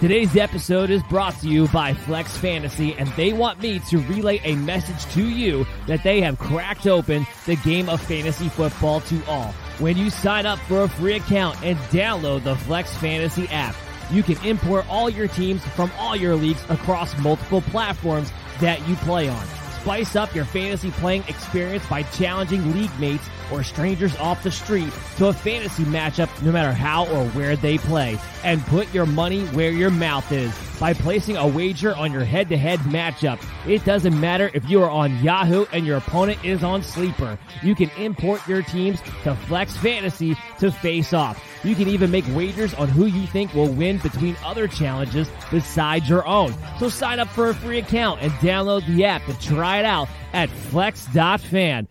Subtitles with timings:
[0.00, 4.40] Today's episode is brought to you by Flex Fantasy, and they want me to relay
[4.44, 9.22] a message to you that they have cracked open the game of fantasy football to
[9.26, 9.52] all.
[9.78, 13.76] When you sign up for a free account and download the Flex Fantasy app,
[14.10, 18.96] you can import all your teams from all your leagues across multiple platforms that you
[18.96, 19.46] play on.
[19.82, 24.92] Spice up your fantasy playing experience by challenging league mates or strangers off the street
[25.16, 28.18] to a fantasy matchup no matter how or where they play.
[28.44, 32.48] And put your money where your mouth is by placing a wager on your head
[32.48, 33.38] to head matchup.
[33.68, 37.38] It doesn't matter if you are on Yahoo and your opponent is on Sleeper.
[37.62, 41.44] You can import your teams to Flex Fantasy to face off.
[41.62, 46.08] You can even make wagers on who you think will win between other challenges besides
[46.08, 46.54] your own.
[46.78, 50.08] So sign up for a free account and download the app to try it out
[50.32, 51.88] at flex.fan.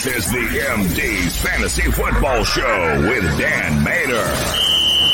[0.00, 4.26] This is the MD's Fantasy Football Show with Dan Mater.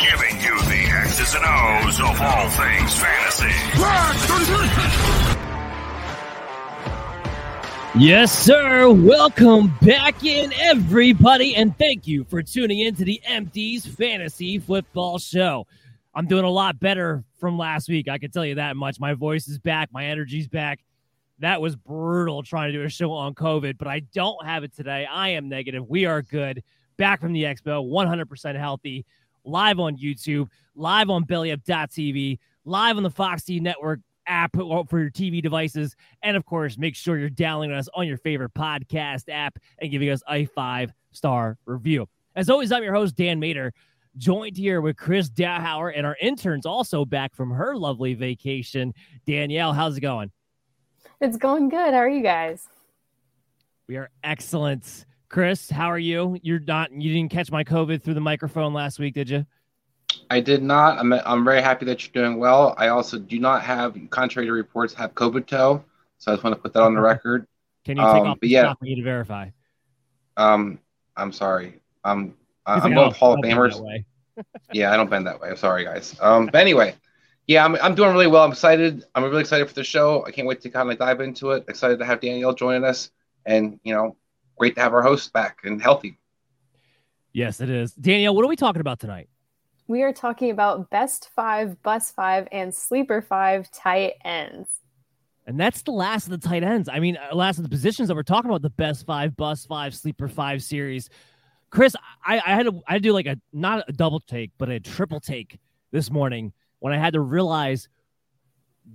[0.01, 3.53] Giving you the X's and O's of all things fantasy.
[7.99, 8.91] Yes, sir.
[8.91, 15.19] Welcome back in, everybody, and thank you for tuning in to the MD's Fantasy Football
[15.19, 15.67] Show.
[16.15, 18.09] I'm doing a lot better from last week.
[18.09, 18.99] I can tell you that much.
[18.99, 20.81] My voice is back, my energy's back.
[21.39, 24.75] That was brutal trying to do a show on COVID, but I don't have it
[24.75, 25.07] today.
[25.07, 25.87] I am negative.
[25.87, 26.63] We are good.
[26.97, 29.05] Back from the expo, 100% healthy,
[29.45, 35.11] live on YouTube, live on BellyUp.tv, live on the Fox T Network app for your
[35.11, 35.95] TV devices.
[36.23, 40.11] And of course, make sure you're downloading us on your favorite podcast app and giving
[40.11, 42.09] us a five star review.
[42.35, 43.73] As always, I'm your host, Dan Mater,
[44.17, 48.93] joined here with Chris Dowhauer and our interns also back from her lovely vacation.
[49.27, 50.31] Danielle, how's it going?
[51.21, 51.95] It's going good.
[51.95, 52.69] How are you guys?
[53.89, 55.07] We are excellent.
[55.29, 56.39] Chris, how are you?
[56.43, 59.47] You're not you didn't catch my COVID through the microphone last week, did you?
[60.31, 60.99] I did not.
[60.99, 62.75] I'm I'm very happy that you're doing well.
[62.77, 65.83] I also do not have, contrary to reports, have COVID toe.
[66.19, 67.47] So I just want to put that on the record.
[67.85, 69.49] Can you take um, off the yeah, for me to verify?
[70.37, 70.79] Um,
[71.17, 71.81] I'm sorry.
[72.05, 72.35] Um,
[72.67, 74.05] I'm both Hall of Famers.
[74.73, 75.51] yeah, I don't bend that way.
[75.51, 76.17] I'm sorry, guys.
[76.21, 76.95] Um, but anyway,
[77.47, 78.45] yeah, I'm, I'm doing really well.
[78.45, 79.05] I'm excited.
[79.15, 80.25] I'm really excited for the show.
[80.27, 81.65] I can't wait to kind of dive into it.
[81.69, 83.11] Excited to have Danielle joining us,
[83.45, 84.17] and you know,
[84.57, 86.19] great to have our host back and healthy.
[87.33, 87.93] Yes, it is.
[87.93, 89.29] Danielle, what are we talking about tonight?
[89.87, 94.69] We are talking about best five, bus five, and sleeper five tight ends.
[95.47, 96.89] And that's the last of the tight ends.
[96.89, 99.65] I mean, uh, last of the positions that we're talking about the best five, bus
[99.65, 101.09] five, sleeper five series.
[101.71, 104.51] Chris, I, I had to I had to do like a not a double take,
[104.59, 105.59] but a triple take
[105.93, 106.53] this morning
[106.87, 107.89] when I had to realize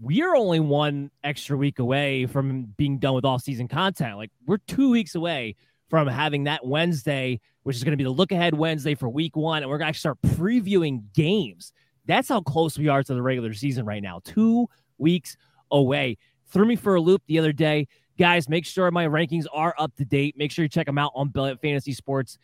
[0.02, 4.16] we are only one extra week away from being done with off season content.
[4.16, 5.58] Like we're two weeks away
[5.90, 9.36] from having that Wednesday, which is going to be the look ahead Wednesday for week
[9.36, 9.62] one.
[9.62, 11.74] And we're going to start previewing games.
[12.06, 14.22] That's how close we are to the regular season right now.
[14.24, 15.36] Two weeks
[15.70, 16.18] away.
[16.48, 17.90] Threw me for a loop the other day.
[18.18, 20.38] Guys, make sure my rankings are up to date.
[20.38, 22.38] Make sure you check them out on Fantasy Sports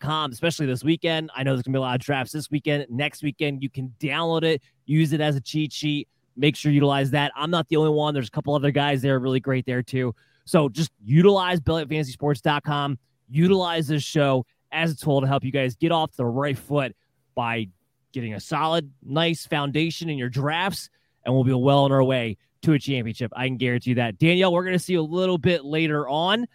[0.00, 1.30] com, especially this weekend.
[1.34, 2.86] I know there's gonna be a lot of drafts this weekend.
[2.90, 6.08] Next weekend, you can download it, use it as a cheat sheet.
[6.36, 7.32] Make sure you utilize that.
[7.36, 8.14] I'm not the only one.
[8.14, 10.14] There's a couple other guys there really great there too.
[10.44, 12.98] So just utilize BellyUpFantasySports.com,
[13.28, 16.96] utilize this show, as a tool to help you guys get off the right foot
[17.34, 17.68] by
[18.12, 20.90] getting a solid, nice foundation in your drafts,
[21.24, 23.32] and we'll be well on our way to a championship.
[23.36, 24.18] I can guarantee you that.
[24.18, 26.46] Danielle, we're going to see you a little bit later on.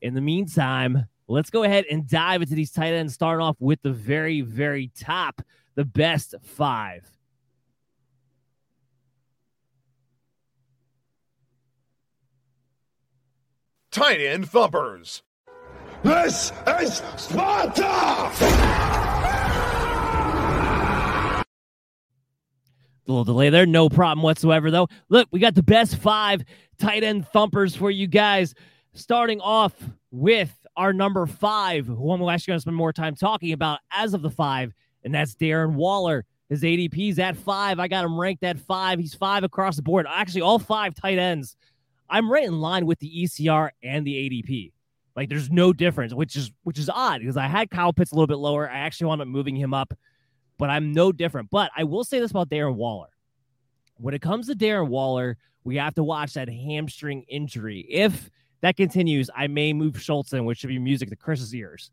[0.00, 3.80] In the meantime, let's go ahead and dive into these tight ends, starting off with
[3.82, 5.42] the very, very top,
[5.74, 7.06] the best five.
[13.90, 15.22] Tight end thumpers.
[16.02, 17.82] This is Sparta!
[23.08, 24.88] A little delay there, no problem whatsoever, though.
[25.08, 26.44] Look, we got the best five
[26.78, 28.54] tight end thumpers for you guys.
[28.92, 29.74] Starting off
[30.10, 34.14] with our number five, who I'm actually going to spend more time talking about as
[34.14, 34.72] of the five,
[35.04, 36.24] and that's Darren Waller.
[36.48, 37.78] His ADP's at five.
[37.78, 38.98] I got him ranked at five.
[38.98, 40.06] He's five across the board.
[40.08, 41.56] Actually, all five tight ends.
[42.08, 44.72] I'm right in line with the ECR and the ADP.
[45.14, 48.14] Like there's no difference, which is which is odd because I had Kyle Pitts a
[48.14, 48.70] little bit lower.
[48.70, 49.92] I actually wound up moving him up,
[50.58, 51.50] but I'm no different.
[51.50, 53.08] But I will say this about Darren Waller.
[53.96, 57.84] When it comes to Darren Waller, we have to watch that hamstring injury.
[57.90, 61.90] If that continues, I may move Schultz in, which should be music to Chris's ears.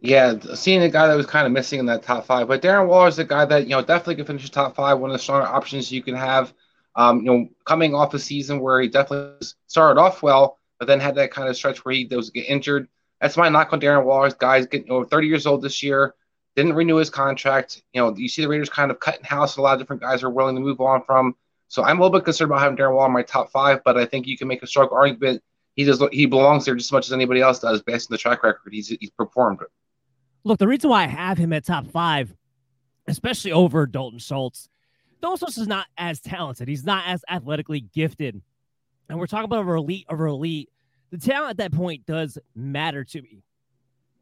[0.00, 2.86] Yeah, seeing a guy that was kind of missing in that top five, but Darren
[2.86, 4.98] Waller is a guy that you know definitely can finish top five.
[4.98, 6.54] One of the stronger options you can have.
[6.96, 11.00] Um, you know, coming off a season where he definitely started off well, but then
[11.00, 12.88] had that kind of stretch where he was get injured.
[13.20, 16.14] That's my knock on Darren Waller's guys getting over 30 years old this year.
[16.56, 17.82] Didn't renew his contract.
[17.92, 19.56] You know, you see the Raiders kind of cutting house.
[19.56, 21.36] A lot of different guys are willing to move on from.
[21.70, 23.96] So I'm a little bit concerned about having Darren Waller in my top five, but
[23.96, 25.42] I think you can make a strong argument.
[25.76, 26.02] He does.
[26.12, 28.72] He belongs there just as much as anybody else does, based on the track record
[28.72, 29.60] he's he's performed.
[30.44, 32.34] Look, the reason why I have him at top five,
[33.06, 34.68] especially over Dalton Schultz,
[35.22, 36.68] Dalton Schultz is not as talented.
[36.68, 38.42] He's not as athletically gifted
[39.10, 40.70] and we're talking about over elite over elite,
[41.10, 43.42] the talent at that point does matter to me.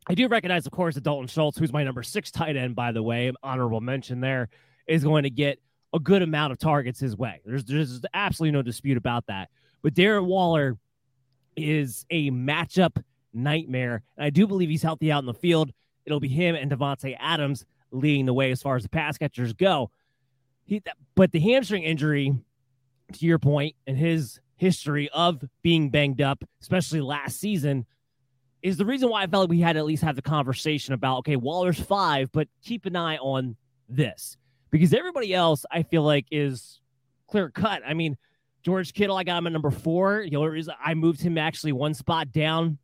[0.09, 2.93] I do recognize, of course, that Dalton Schultz, who's my number six tight end, by
[2.93, 4.49] the way, honorable mention there,
[4.87, 5.61] is going to get
[5.99, 7.41] a good amount of targets his way.
[7.45, 9.50] There's there's absolutely no dispute about that.
[9.83, 10.79] But Darren Waller
[11.56, 13.03] is a matchup
[13.35, 14.03] nightmare.
[14.17, 15.73] And I do believe he's healthy out in the field.
[16.06, 19.53] It'll be him and Davante Adams leading the way as far as the pass catchers
[19.53, 19.91] go.
[20.65, 20.83] He,
[21.15, 22.33] but the hamstring injury,
[23.15, 27.87] to your point, and his history of being banged up, especially last season,
[28.62, 30.95] is the reason why I felt like we had to at least have the conversation
[30.95, 33.56] about okay, Waller's five, but keep an eye on
[33.89, 34.37] this
[34.70, 36.81] because everybody else I feel like is
[37.29, 37.82] clear cut.
[37.87, 38.17] I mean,
[38.62, 40.23] George Kittle, I got him at number four.
[40.23, 42.79] You know, I moved him actually one spot down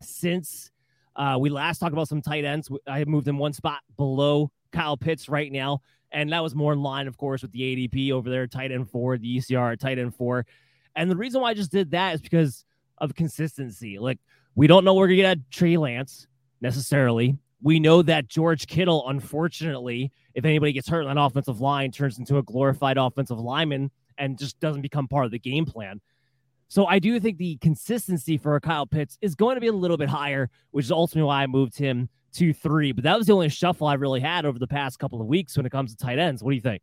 [0.00, 0.70] since
[1.16, 2.68] uh, we last talked about some tight ends.
[2.86, 5.80] I moved him one spot below Kyle Pitts right now.
[6.12, 8.88] And that was more in line, of course, with the ADP over there, tight end
[8.88, 10.46] four, the ECR, tight end four.
[10.94, 12.64] And the reason why I just did that is because
[12.98, 13.98] of consistency.
[13.98, 14.18] Like,
[14.54, 16.28] we don't know we're going to get at Trey Lance
[16.60, 17.36] necessarily.
[17.64, 22.36] We know that George Kittle, unfortunately, if anybody gets hurt on offensive line, turns into
[22.36, 26.02] a glorified offensive lineman and just doesn't become part of the game plan.
[26.68, 29.96] So I do think the consistency for Kyle Pitts is going to be a little
[29.96, 32.92] bit higher, which is ultimately why I moved him to three.
[32.92, 35.56] But that was the only shuffle I really had over the past couple of weeks
[35.56, 36.42] when it comes to tight ends.
[36.42, 36.82] What do you think?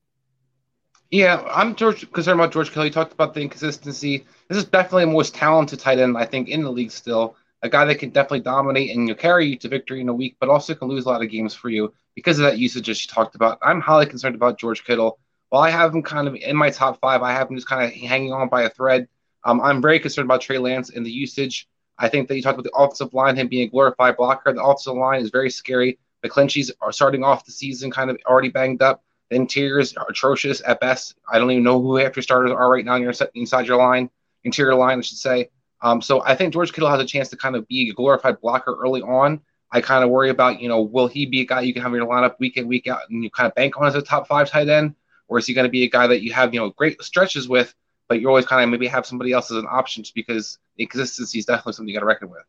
[1.12, 2.88] Yeah, I'm George, concerned about George Kelly.
[2.88, 4.26] You talked about the inconsistency.
[4.48, 7.36] This is definitely the most talented tight end, I think, in the league still.
[7.64, 10.50] A guy that can definitely dominate and carry you to victory in a week, but
[10.50, 13.08] also can lose a lot of games for you because of that usage as you
[13.08, 13.60] talked about.
[13.62, 15.20] I'm highly concerned about George Kittle.
[15.50, 17.84] While I have him kind of in my top five, I have him just kind
[17.84, 19.08] of hanging on by a thread.
[19.44, 21.68] Um, I'm very concerned about Trey Lance and the usage.
[21.98, 24.54] I think that you talked about the offensive line, him being a glorified blocker.
[24.54, 26.00] The offensive line is very scary.
[26.26, 29.04] McGlinchey's are starting off the season kind of already banged up.
[29.30, 31.16] The interiors are atrocious at best.
[31.32, 32.96] I don't even know who your starters are right now
[33.34, 34.10] inside your line,
[34.44, 35.50] interior line, I should say.
[35.82, 38.40] Um, so I think George Kittle has a chance to kind of be a glorified
[38.42, 39.42] blocker early on.
[39.72, 41.94] I kind of worry about, you know, will he be a guy you can have
[41.94, 44.02] in your lineup week in, week out, and you kind of bank on as a
[44.02, 44.96] top five tight end?
[45.28, 47.48] Or is he going to be a guy that you have, you know, great stretches
[47.48, 47.74] with,
[48.10, 51.40] but you're always kind of maybe have somebody else as an option just because consistency
[51.40, 52.44] is definitely something you got to reckon with.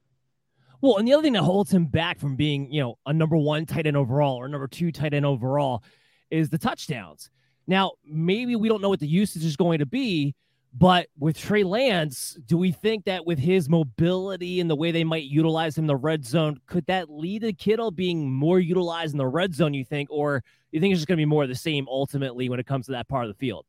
[0.81, 3.37] Well, and the other thing that holds him back from being, you know, a number
[3.37, 5.85] one tight end overall or number two tight end overall
[6.29, 7.31] is the touchdowns.
[7.69, 10.35] Now, maybe we don't know what the usage is going to be,
[10.75, 15.05] but with Trey Lance, do we think that with his mobility and the way they
[15.05, 19.13] might utilize him in the red zone, could that lead to Kittle being more utilized
[19.13, 20.09] in the red zone, you think?
[20.11, 22.67] Or you think it's just going to be more of the same ultimately when it
[22.67, 23.67] comes to that part of the field?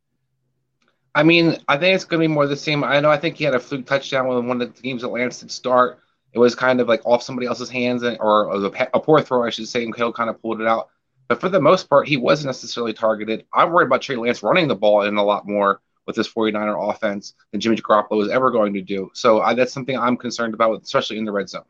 [1.14, 2.84] I mean, I think it's going to be more the same.
[2.86, 5.10] I know I think he had a fluke touchdown when one of the games that
[5.10, 6.00] Lance did start.
[6.32, 9.46] It was kind of like off somebody else's hands, and, or a, a poor throw,
[9.46, 10.90] I should say, and Kittle kind of pulled it out.
[11.28, 13.46] But for the most part, he wasn't necessarily targeted.
[13.54, 16.92] I'm worried about Trey Lance running the ball in a lot more with this 49er
[16.94, 19.10] offense than Jimmy Garoppolo is ever going to do.
[19.14, 21.64] So I, that's something I'm concerned about, especially in the red zone.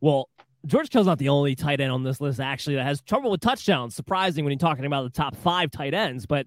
[0.00, 0.28] Well,
[0.66, 3.40] George Kittle's not the only tight end on this list actually that has trouble with
[3.40, 3.94] touchdowns.
[3.94, 6.46] Surprising when you're talking about the top five tight ends, but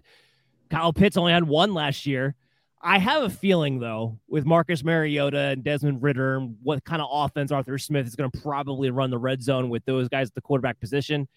[0.70, 2.36] Kyle Pitts only had one last year.
[2.82, 7.51] I have a feeling though, with Marcus Mariota and Desmond Ridder, what kind of offense
[7.51, 10.41] Arthur Smith is going to probably run the red zone with those guys at the
[10.41, 11.27] quarterback position.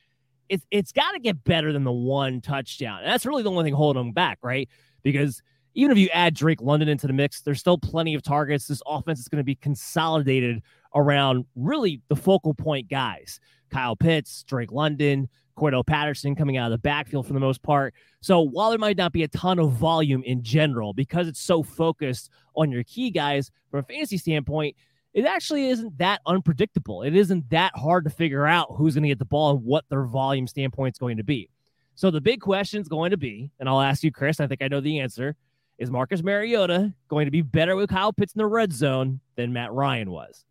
[0.48, 3.00] It's it's got to get better than the one touchdown.
[3.00, 4.68] And that's really the only thing holding them back, right?
[5.02, 5.42] Because
[5.74, 8.66] even if you add Drake London into the mix, there's still plenty of targets.
[8.66, 10.62] This offense is going to be consolidated
[10.94, 13.40] around really the focal point guys
[13.70, 17.94] Kyle Pitts, Drake London, Cordarrelle Patterson coming out of the backfield for the most part.
[18.20, 21.62] So while there might not be a ton of volume in general, because it's so
[21.62, 24.76] focused on your key guys from a fantasy standpoint,
[25.14, 27.02] it actually isn't that unpredictable.
[27.02, 29.84] It isn't that hard to figure out who's going to get the ball and what
[29.88, 31.48] their volume standpoint is going to be.
[31.94, 34.62] So the big question is going to be, and I'll ask you, Chris, I think
[34.62, 35.36] I know the answer.
[35.78, 39.52] Is Marcus Mariota going to be better with Kyle Pitts in the red zone than
[39.52, 40.44] Matt Ryan was?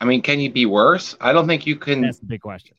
[0.00, 1.16] I mean, can you be worse?
[1.20, 2.02] I don't think you can.
[2.02, 2.76] That's the big question.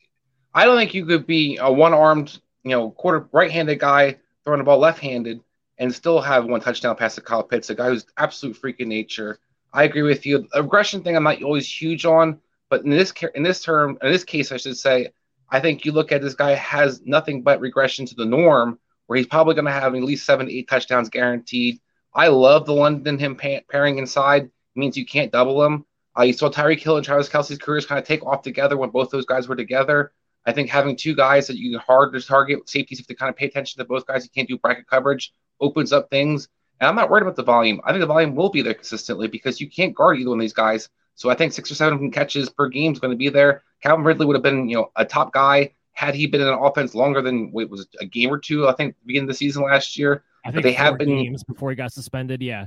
[0.54, 4.64] I don't think you could be a one-armed, you know, quarter right-handed guy throwing the
[4.64, 5.40] ball left-handed
[5.78, 8.88] and still have one touchdown pass to Kyle Pitts, a guy who's absolute freak in
[8.88, 9.38] nature.
[9.72, 10.46] I agree with you.
[10.52, 12.40] The Aggression thing, I'm not always huge on,
[12.70, 15.08] but in this in this term, in this case, I should say,
[15.52, 19.18] I think you look at this guy has nothing but regression to the norm, where
[19.18, 21.78] he's probably going to have at least seven, eight touchdowns guaranteed.
[22.14, 24.44] I love the London him pairing inside.
[24.44, 25.84] It means you can't double him.
[26.18, 28.88] Uh, you saw Tyreek Hill and Travis Kelce's careers kind of take off together when
[28.88, 30.12] both those guys were together.
[30.46, 33.28] I think having two guys that you can hard to target safeties have to kind
[33.28, 34.24] of pay attention to both guys.
[34.24, 36.48] You can't do bracket coverage opens up things.
[36.80, 37.80] And I'm not worried about the volume.
[37.84, 40.42] I think the volume will be there consistently because you can't guard either one of
[40.42, 40.88] these guys.
[41.14, 43.62] So I think six or seven catches per game is going to be there.
[43.82, 46.58] Calvin Ridley would have been, you know, a top guy had he been in an
[46.60, 48.68] offense longer than wait was a game or two.
[48.68, 50.24] I think beginning of the season last year.
[50.44, 52.42] I think but they have been games before he got suspended.
[52.42, 52.66] Yeah.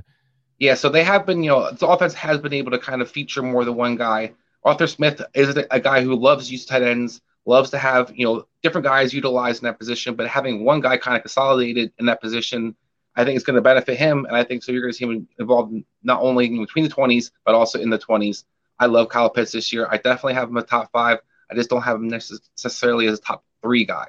[0.58, 3.10] Yeah, so they have been, you know, the offense has been able to kind of
[3.10, 4.32] feature more than one guy.
[4.64, 8.46] Arthur Smith is a guy who loves use tight ends, loves to have, you know,
[8.62, 12.22] different guys utilized in that position, but having one guy kind of consolidated in that
[12.22, 12.74] position,
[13.16, 14.26] I think it's going to benefit him.
[14.26, 16.90] And I think so you're going to see him involved not only in between the
[16.90, 18.44] 20s, but also in the 20s.
[18.78, 19.88] I love Kyle Pitts this year.
[19.90, 21.18] I definitely have him a top five.
[21.50, 24.06] I just don't have him necessarily as a top three guy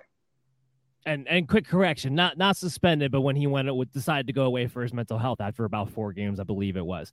[1.08, 4.68] and and quick correction, not not suspended, but when he went decided to go away
[4.68, 7.12] for his mental health after about four games, I believe it was.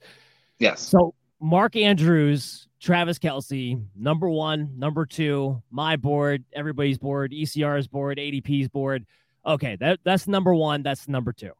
[0.59, 0.81] Yes.
[0.81, 8.19] So Mark Andrews, Travis Kelce, number one, number two, my board, everybody's board, ECR's board,
[8.19, 9.07] ADP's board.
[9.47, 10.83] Okay, that that's number one.
[10.83, 11.53] That's number two.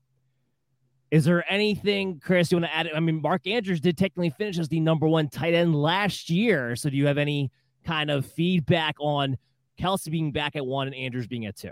[1.15, 2.91] Is there anything, Chris, you want to add?
[2.93, 6.75] I mean, Mark Andrews did technically finish as the number one tight end last year.
[6.75, 7.53] So do you have any
[7.85, 9.39] kind of feedback on
[9.79, 11.71] Kelce being back at one and Andrews being at two?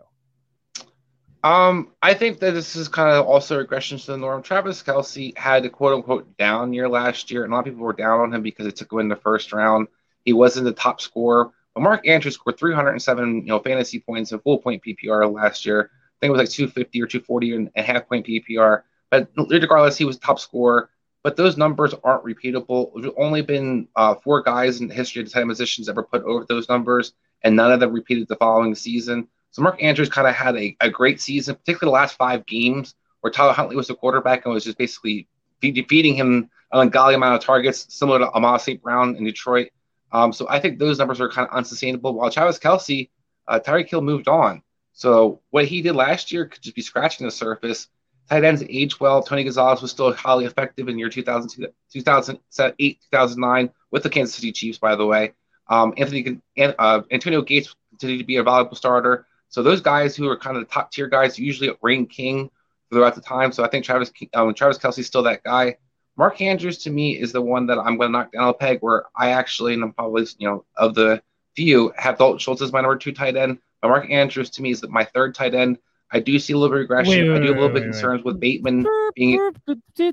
[1.42, 4.44] Um, I think that this is kind of also regression to the norm.
[4.44, 7.84] Travis Kelce had a quote unquote down year last year, and a lot of people
[7.84, 9.88] were down on him because it took him in the first round.
[10.24, 11.50] He wasn't the top scorer.
[11.74, 15.90] But Mark Andrews scored 307, you know, fantasy points in full point PPR last year.
[15.90, 18.82] I think it was like 250 or 240 and a half point PPR.
[19.12, 20.88] But regardless, he was top scorer.
[21.22, 22.90] But those numbers aren't repeatable.
[22.96, 26.24] There's only been uh, four guys in the history of the time positions ever put
[26.24, 29.28] over those numbers, and none of them repeated the following season.
[29.50, 32.94] So Mark Andrews kind of had a, a great season, particularly the last five games
[33.20, 35.28] where Tyler Huntley was the quarterback and was just basically
[35.60, 38.82] defeating him an ungodly amount of targets, similar to Amon St.
[38.82, 39.68] Brown in Detroit.
[40.10, 42.14] Um, so I think those numbers are kind of unsustainable.
[42.14, 43.10] While Travis Kelce,
[43.46, 44.62] uh, Tyreek Hill moved on.
[44.94, 47.88] So what he did last year could just be scratching the surface.
[48.28, 49.22] Tight ends age well.
[49.22, 54.52] Tony Gonzalez was still highly effective in year 2000, 2008, 2009 with the Kansas City
[54.52, 55.32] Chiefs, by the way.
[55.68, 59.26] Um, Anthony uh, Antonio Gates continued to be a valuable starter.
[59.48, 62.50] So those guys who are kind of the top tier guys usually reign king
[62.90, 63.52] throughout the time.
[63.52, 65.76] So I think Travis um, Travis Kelce's still that guy.
[66.16, 68.78] Mark Andrews to me is the one that I'm going to knock down a peg.
[68.80, 71.22] Where I actually, and I'm probably you know of the
[71.56, 73.58] few, have Dalton Schultz as my number two tight end.
[73.80, 75.78] But Mark Andrews to me is my third tight end.
[76.12, 77.10] I do see a little bit of regression.
[77.10, 79.52] Wait, wait, I do have a little wait, bit concerns with Bateman being.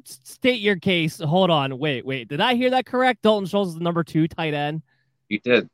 [0.06, 1.20] State your case.
[1.20, 1.78] Hold on.
[1.78, 2.30] Wait, wait.
[2.30, 3.22] Did I hear that correct?
[3.22, 4.82] Dalton Schultz is the number two tight end.
[5.28, 5.70] You did.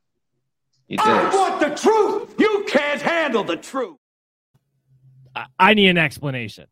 [0.88, 1.06] You did.
[1.06, 2.34] I want the truth.
[2.38, 3.98] You can't handle the truth.
[5.34, 6.66] I, I need an explanation.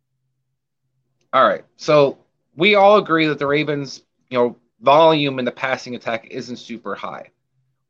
[1.32, 1.64] All right.
[1.76, 2.18] So
[2.56, 6.94] we all agree that the Ravens, you know, volume in the passing attack isn't super
[6.94, 7.30] high.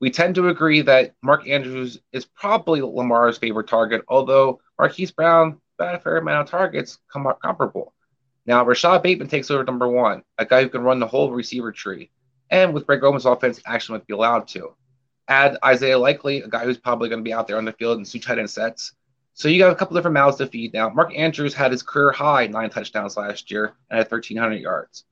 [0.00, 5.60] We tend to agree that Mark Andrews is probably Lamar's favorite target, although Marquise Brown
[5.78, 7.94] got a fair amount of targets come out comparable.
[8.46, 11.72] Now, Rashod Bateman takes over number one, a guy who can run the whole receiver
[11.72, 12.10] tree.
[12.50, 14.74] And with Greg Roman's offense, actually might be allowed to
[15.28, 17.98] add Isaiah Likely, a guy who's probably going to be out there on the field
[17.98, 18.92] in two tight end sets.
[19.32, 20.90] So you got a couple different mouths to feed now.
[20.90, 25.04] Mark Andrews had his career high nine touchdowns last year and had 1,300 yards.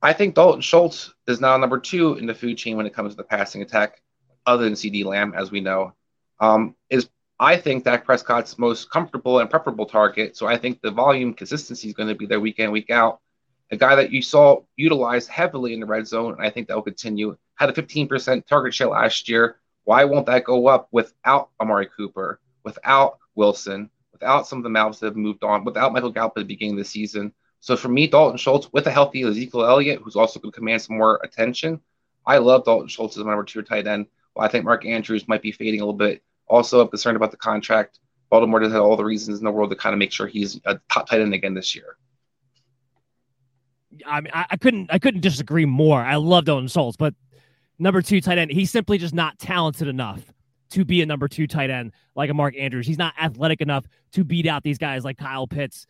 [0.00, 3.12] I think Dalton Schultz is now number two in the food chain when it comes
[3.12, 4.00] to the passing attack.
[4.46, 5.92] other than CeeDee Lamb, as we know,
[6.40, 10.36] um, is I think Dak Prescott's most comfortable and preferable target.
[10.36, 13.20] So I think the volume consistency is going to be there week in, week out.
[13.70, 16.74] A guy that you saw utilized heavily in the red zone, and I think that
[16.74, 17.36] will continue.
[17.56, 19.60] Had a 15% target share last year.
[19.84, 25.00] Why won't that go up without Amari Cooper, without Wilson, without some of the mouths
[25.00, 27.32] that have moved on, without Michael Gallup at the beginning of the season?
[27.60, 30.82] So for me, Dalton Schultz with a healthy Ezekiel Elliott, who's also going to command
[30.82, 31.80] some more attention.
[32.26, 34.06] I love Dalton Schultz as my number two tight end.
[34.34, 36.22] Well, I think Mark Andrews might be fading a little bit.
[36.46, 37.98] Also, I'm concerned about the contract.
[38.30, 40.60] Baltimore does have all the reasons in the world to kind of make sure he's
[40.64, 41.96] a top tight end again this year.
[44.06, 46.00] I mean, I, I couldn't, I couldn't disagree more.
[46.00, 47.14] I love Dalton Schultz, but
[47.78, 50.32] number two tight end, he's simply just not talented enough
[50.70, 52.86] to be a number two tight end like a Mark Andrews.
[52.86, 55.86] He's not athletic enough to beat out these guys like Kyle Pitts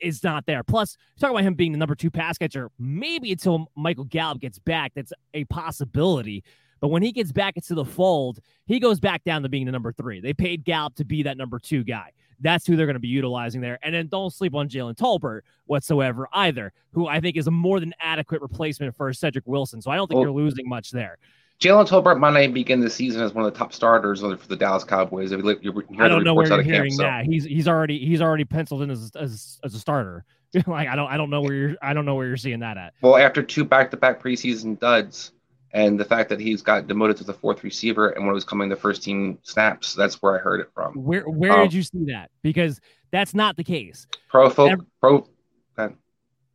[0.00, 0.62] is not there.
[0.62, 4.58] Plus, talk about him being the number two pass catcher, maybe until Michael Gallup gets
[4.58, 6.44] back, that's a possibility.
[6.80, 9.72] But when he gets back into the fold, he goes back down to being the
[9.72, 10.20] number three.
[10.20, 12.10] They paid Gallup to be that number two guy.
[12.40, 13.78] That's who they're going to be utilizing there.
[13.84, 17.78] And then don't sleep on Jalen Tolbert whatsoever either, who I think is a more
[17.78, 19.80] than adequate replacement for Cedric Wilson.
[19.80, 21.18] So I don't think well, you're losing much there.
[21.60, 24.56] Jalen Tolbert might not begin the season as one of the top starters for the
[24.56, 25.30] Dallas Cowboys.
[25.30, 27.24] If you, you I don't know where you're hearing camp, that.
[27.24, 27.30] So.
[27.30, 30.24] He's he's already he's already penciled in as as, as a starter.
[30.66, 32.76] like I don't I don't know where you're I don't know where you're seeing that
[32.76, 32.94] at.
[33.00, 35.32] Well, after two back to back preseason duds,
[35.72, 38.44] and the fact that he's got demoted to the fourth receiver and when it was
[38.44, 40.94] coming the first team snaps, that's where I heard it from.
[40.94, 42.30] Where where um, did you see that?
[42.42, 42.80] Because
[43.10, 44.06] that's not the case.
[44.28, 45.26] Pro folk every, pro.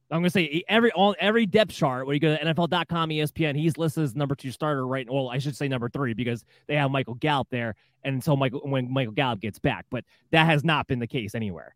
[0.09, 3.77] I'm gonna say every all every depth chart where you go to NFL.com, ESPN, he's
[3.77, 5.09] listed as number two starter right.
[5.09, 8.61] Well, I should say number three because they have Michael Gallup there, and until Michael
[8.63, 11.75] when Michael Gallup gets back, but that has not been the case anywhere.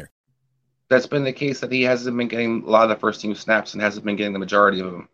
[0.91, 3.33] that's been the case that he hasn't been getting a lot of the first team
[3.33, 5.07] snaps and hasn't been getting the majority of them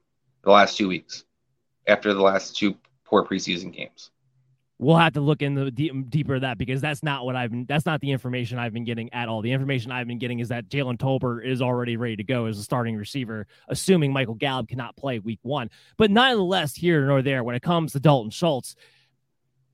[0.44, 1.24] the last two weeks
[1.88, 4.10] after the last two poor preseason games.
[4.80, 7.66] We'll have to look in the deep, deeper that because that's not what I've been.
[7.66, 9.44] That's not the information I've been getting at all.
[9.44, 12.58] The information I've been getting is that Jalen Tolbert is already ready to go as
[12.58, 15.70] a starting receiver, assuming Michael Gallup cannot play Week One.
[15.96, 18.76] But nonetheless, here nor there, when it comes to Dalton Schultz,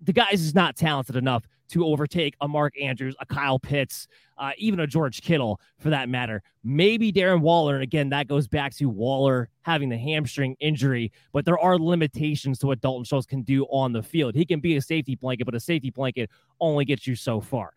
[0.02, 4.08] the guy is not talented enough to overtake a Mark Andrews, a Kyle Pitts,
[4.38, 6.44] uh, even a George Kittle for that matter.
[6.64, 7.74] Maybe Darren Waller.
[7.74, 12.60] And again, that goes back to Waller having the hamstring injury, but there are limitations
[12.60, 14.36] to what Dalton Schultz can do on the field.
[14.36, 17.74] He can be a safety blanket, but a safety blanket only gets you so far.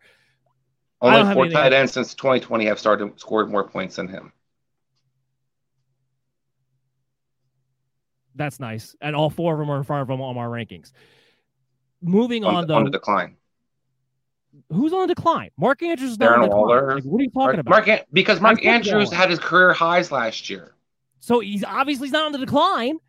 [1.01, 4.31] Only four tight ends since 2020 have started scored more points than him.
[8.35, 8.95] That's nice.
[9.01, 10.91] And all four of them are in front of him on our rankings.
[12.01, 12.75] Moving on, on though.
[12.75, 13.35] On the decline
[14.69, 15.49] who's on the decline?
[15.57, 16.95] Mark Andrews is Darren Waller.
[16.95, 17.87] Like, what are you talking Mark, about?
[17.87, 20.73] Mark, because Mark Andrews had his career highs last year.
[21.19, 22.99] So he's obviously not on the decline.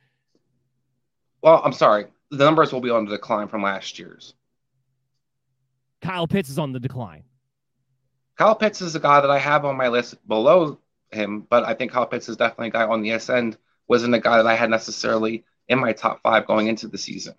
[1.43, 2.07] Well, I'm sorry.
[2.31, 4.35] The numbers will be on the decline from last year's.
[6.03, 7.25] Kyle Pitts is on the decline.
[8.37, 10.79] Kyle Pitts is a guy that I have on my list below
[11.11, 13.57] him, but I think Kyle Pitts is definitely a guy on the S end.
[13.89, 17.35] Wasn't a guy that I had necessarily in my top five going into the season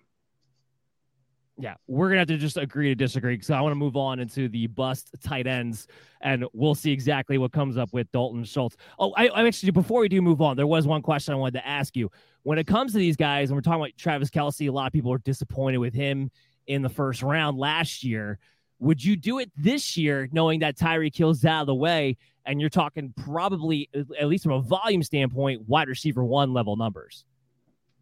[1.60, 4.18] yeah, we're gonna have to just agree to disagree because I want to move on
[4.18, 5.86] into the bust tight ends,
[6.22, 8.76] and we'll see exactly what comes up with Dalton Schultz.
[8.98, 11.58] Oh, I, I actually before we do move on, there was one question I wanted
[11.58, 12.10] to ask you.
[12.44, 14.92] When it comes to these guys, and we're talking about Travis Kelce, a lot of
[14.92, 16.30] people are disappointed with him
[16.66, 18.38] in the first round last year.
[18.78, 22.58] Would you do it this year, knowing that Tyreek Hill's out of the way, and
[22.58, 27.26] you're talking probably at least from a volume standpoint, wide receiver one level numbers?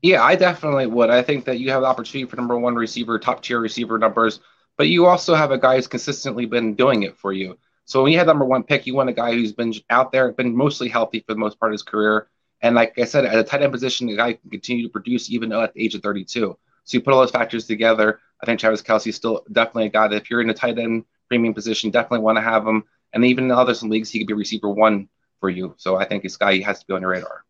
[0.02, 1.10] Yeah, I definitely would.
[1.10, 4.40] I think that you have the opportunity for number one receiver, top tier receiver numbers,
[4.76, 7.58] but you also have a guy who's consistently been doing it for you.
[7.84, 10.30] So when you have number one pick, you want a guy who's been out there,
[10.32, 12.28] been mostly healthy for the most part of his career.
[12.60, 15.30] And like I said, at a tight end position, the guy can continue to produce
[15.30, 16.56] even at the age of 32.
[16.84, 18.20] So you put all those factors together.
[18.40, 20.78] I think Travis Kelce is still definitely a guy that if you're in a tight
[20.78, 22.84] end premium position, definitely want to have him.
[23.12, 25.08] And even in other some leagues, he could be receiver one
[25.40, 25.74] for you.
[25.76, 27.44] So I think this guy has to be on your radar.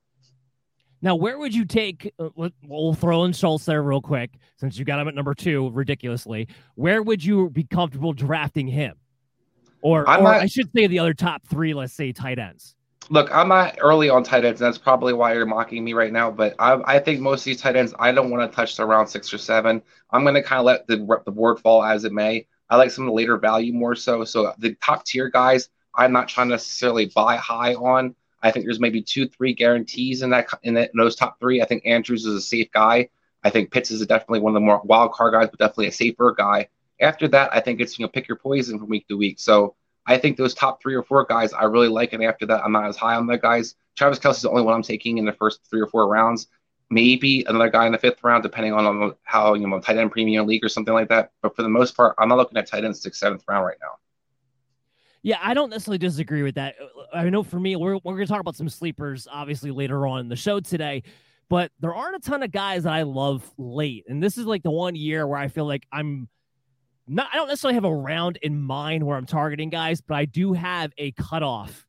[1.01, 2.13] Now, where would you take?
[2.19, 2.31] Uh,
[2.67, 6.49] we'll throw in Schultz there real quick, since you got him at number two, ridiculously.
[6.75, 8.97] Where would you be comfortable drafting him?
[9.81, 12.75] Or, or not, I should say the other top three, let's say tight ends.
[13.11, 14.61] Look, I'm not early on tight ends.
[14.61, 16.31] And that's probably why you're mocking me right now.
[16.31, 18.85] But I, I think most of these tight ends, I don't want to touch the
[18.85, 19.81] round six or seven.
[20.11, 22.47] I'm going to kind of let the, the board fall as it may.
[22.69, 24.25] I like some of the later value more so.
[24.25, 28.15] So the top tier guys, I'm not trying to necessarily buy high on.
[28.43, 31.61] I think there's maybe two, three guarantees in that in, that, in those top three.
[31.61, 33.09] I think Andrews is a safe guy.
[33.45, 35.93] I think Pitts is definitely one of the more wild card guys, but definitely a
[35.93, 36.69] safer guy.
[37.01, 39.39] After that, I think it's you know pick your poison from week to week.
[39.39, 39.75] So
[40.07, 42.73] I think those top three or four guys I really like, and after that, I'm
[42.73, 43.75] not as high on the guys.
[43.97, 46.47] Travis Kelce's the only one I'm taking in the first three or four rounds.
[46.91, 50.47] Maybe another guy in the fifth round, depending on how you know tight end premium
[50.47, 51.33] league or something like that.
[51.43, 53.77] But for the most part, I'm not looking at tight end sixth, seventh round right
[53.81, 53.99] now.
[55.23, 56.77] Yeah, I don't necessarily disagree with that.
[57.13, 60.21] I know for me, we're, we're going to talk about some sleepers obviously later on
[60.21, 61.03] in the show today,
[61.49, 64.05] but there aren't a ton of guys that I love late.
[64.09, 66.29] And this is like the one year where I feel like I'm
[67.09, 70.25] not, I don't necessarily have a round in mind where I'm targeting guys, but I
[70.25, 71.87] do have a cutoff.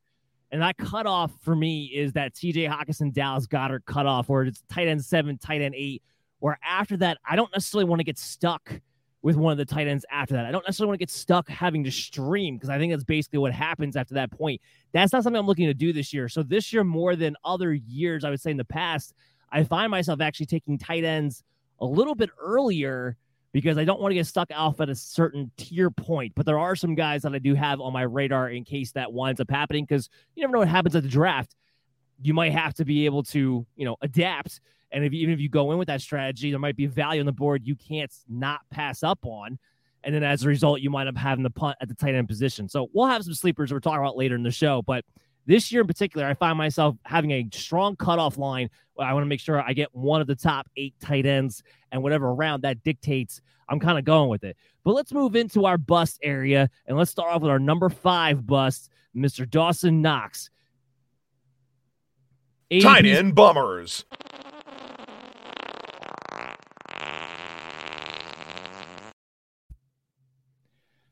[0.50, 4.88] And that cutoff for me is that TJ Hockenson, Dallas Goedert cutoff, where it's tight
[4.88, 6.02] end seven, tight end eight,
[6.40, 8.80] where after that, I don't necessarily want to get stuck
[9.22, 10.46] with one of the tight ends after that.
[10.46, 13.38] I don't necessarily want to get stuck having to stream because I think that's basically
[13.38, 14.60] what happens after that point.
[14.92, 16.28] That's not something I'm looking to do this year.
[16.28, 19.12] So this year, more than other years, I would say in the past,
[19.52, 21.44] I find myself actually taking tight ends
[21.80, 23.16] a little bit earlier
[23.52, 26.32] because I don't want to get stuck off at a certain tier point.
[26.34, 29.12] But there are some guys that I do have on my radar in case that
[29.12, 31.56] winds up happening because you never know what happens at the draft.
[32.22, 34.60] You might have to be able to, you know, adapt
[34.92, 37.26] and if even if you go in with that strategy, there might be value on
[37.26, 39.58] the board you can't not pass up on.
[40.02, 42.26] And then as a result, you might up having the punt at the tight end
[42.26, 42.68] position.
[42.68, 44.82] So we'll have some sleepers we're talking about later in the show.
[44.82, 45.04] But
[45.46, 48.70] this year in particular, I find myself having a strong cutoff line.
[48.98, 52.02] I want to make sure I get one of the top eight tight ends and
[52.02, 54.56] whatever round that dictates, I'm kind of going with it.
[54.84, 58.46] But let's move into our bust area and let's start off with our number five
[58.46, 59.48] bust, Mr.
[59.48, 60.50] Dawson Knox.
[62.80, 64.04] Tight end bummers.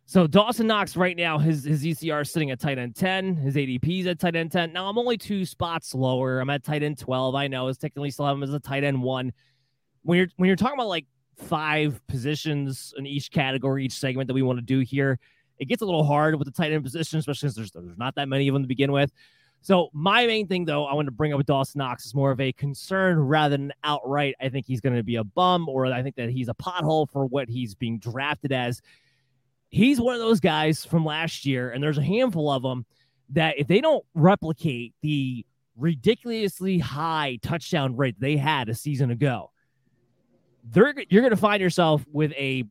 [0.08, 3.36] So Dawson Knox right now, his his ECR is sitting at tight end 10.
[3.36, 4.72] His ADP is at tight end 10.
[4.72, 6.40] Now I'm only two spots lower.
[6.40, 7.34] I'm at tight end 12.
[7.34, 9.34] I know it's technically still have him as a tight end one.
[10.04, 11.04] When you're when you're talking about like
[11.36, 15.18] five positions in each category, each segment that we want to do here,
[15.58, 18.14] it gets a little hard with the tight end position, especially since there's, there's not
[18.14, 19.12] that many of them to begin with.
[19.60, 22.30] So my main thing, though, I want to bring up with Dawson Knox is more
[22.30, 24.36] of a concern rather than outright.
[24.40, 27.10] I think he's going to be a bum, or I think that he's a pothole
[27.10, 28.80] for what he's being drafted as
[29.70, 32.86] he's one of those guys from last year, and there's a handful of them
[33.30, 35.44] that if they don't replicate the
[35.76, 39.50] ridiculously high touchdown rate they had a season ago,
[40.64, 42.64] they're you're going to find yourself with a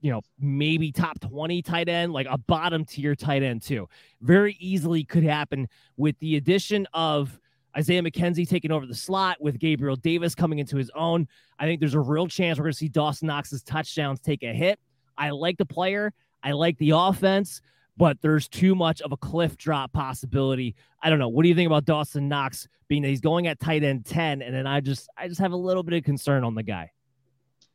[0.00, 3.88] you know maybe top 20 tight end like a bottom tier tight end too
[4.20, 7.40] very easily could happen with the addition of
[7.76, 11.28] Isaiah McKenzie taking over the slot with Gabriel Davis coming into his own.
[11.58, 14.52] I think there's a real chance we're going to see Dawson Knox's touchdowns take a
[14.52, 14.80] hit.
[15.16, 16.12] I like the player.
[16.42, 17.60] I like the offense,
[17.96, 20.74] but there's too much of a cliff drop possibility.
[21.02, 21.28] I don't know.
[21.28, 24.42] What do you think about Dawson Knox being that he's going at tight end 10
[24.42, 26.90] and then I just I just have a little bit of concern on the guy.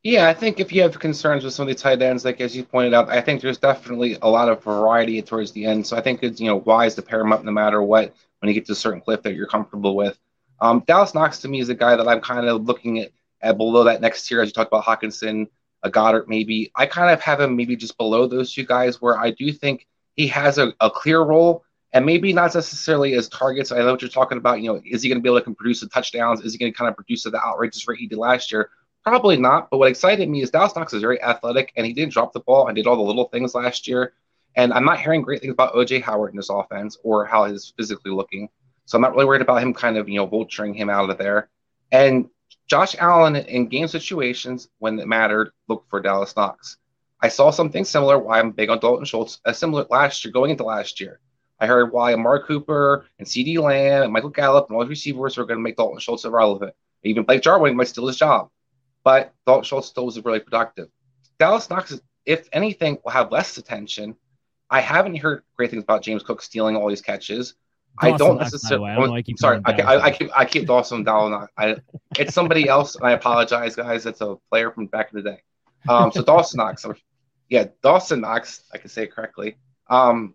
[0.01, 2.57] Yeah, I think if you have concerns with some of the tight ends, like as
[2.57, 5.87] you pointed out, I think there's definitely a lot of variety towards the end.
[5.87, 8.49] So I think it's you know wise to pair him up no matter what when
[8.49, 10.19] you get to a certain cliff that you're comfortable with.
[10.59, 13.57] Um, Dallas Knox to me is a guy that I'm kind of looking at, at
[13.57, 15.47] below that next tier as you talk about Hockenson,
[15.83, 16.71] a Goedert maybe.
[16.75, 19.87] I kind of have him maybe just below those two guys where I do think
[20.15, 23.71] he has a, a clear role and maybe not necessarily as targets.
[23.71, 24.61] I know what you're talking about.
[24.61, 26.41] You know, is he going to be able to produce the touchdowns?
[26.41, 28.69] Is he going to kind of produce the outrageous rate he did last year?
[29.03, 29.69] Probably not.
[29.69, 32.39] But what excited me is Dallas Knox is very athletic and he didn't drop the
[32.39, 34.13] ball and did all the little things last year.
[34.55, 37.73] And I'm not hearing great things about OJ Howard in this offense or how he's
[37.77, 38.49] physically looking.
[38.85, 41.17] So I'm not really worried about him kind of, you know, vulturing him out of
[41.17, 41.49] there.
[41.91, 42.29] And
[42.67, 46.77] Josh Allen in game situations when it mattered looked for Dallas Knox.
[47.21, 48.17] I saw something similar.
[48.17, 49.39] Why I'm big on Dalton Schultz.
[49.45, 51.19] A similar last year, going into last year.
[51.59, 55.37] I heard why Mark Cooper and CeeDee Lamb and Michael Gallup and all these receivers
[55.37, 56.73] are going to make Dalton Schultz irrelevant.
[57.03, 58.49] Even Blake Jarwin might steal his job,
[59.03, 60.89] but Dalton Schultz still was really productive.
[61.39, 64.15] Dallas Knox, if anything, will have less attention.
[64.69, 67.55] I haven't heard great things about James Cook stealing all these catches.
[68.01, 68.89] Dawson I don't necessarily.
[68.89, 71.47] I, don't I keep sorry, I, I, I, keep I keep Dawson down.
[71.57, 71.77] I
[72.17, 74.05] it's somebody else, and I apologize, guys.
[74.05, 75.41] It's a player from back in the day.
[75.87, 76.85] Um, so Dawson Knox,
[77.49, 79.57] yeah, Dawson Knox, I can say it correctly.
[79.89, 80.33] Um,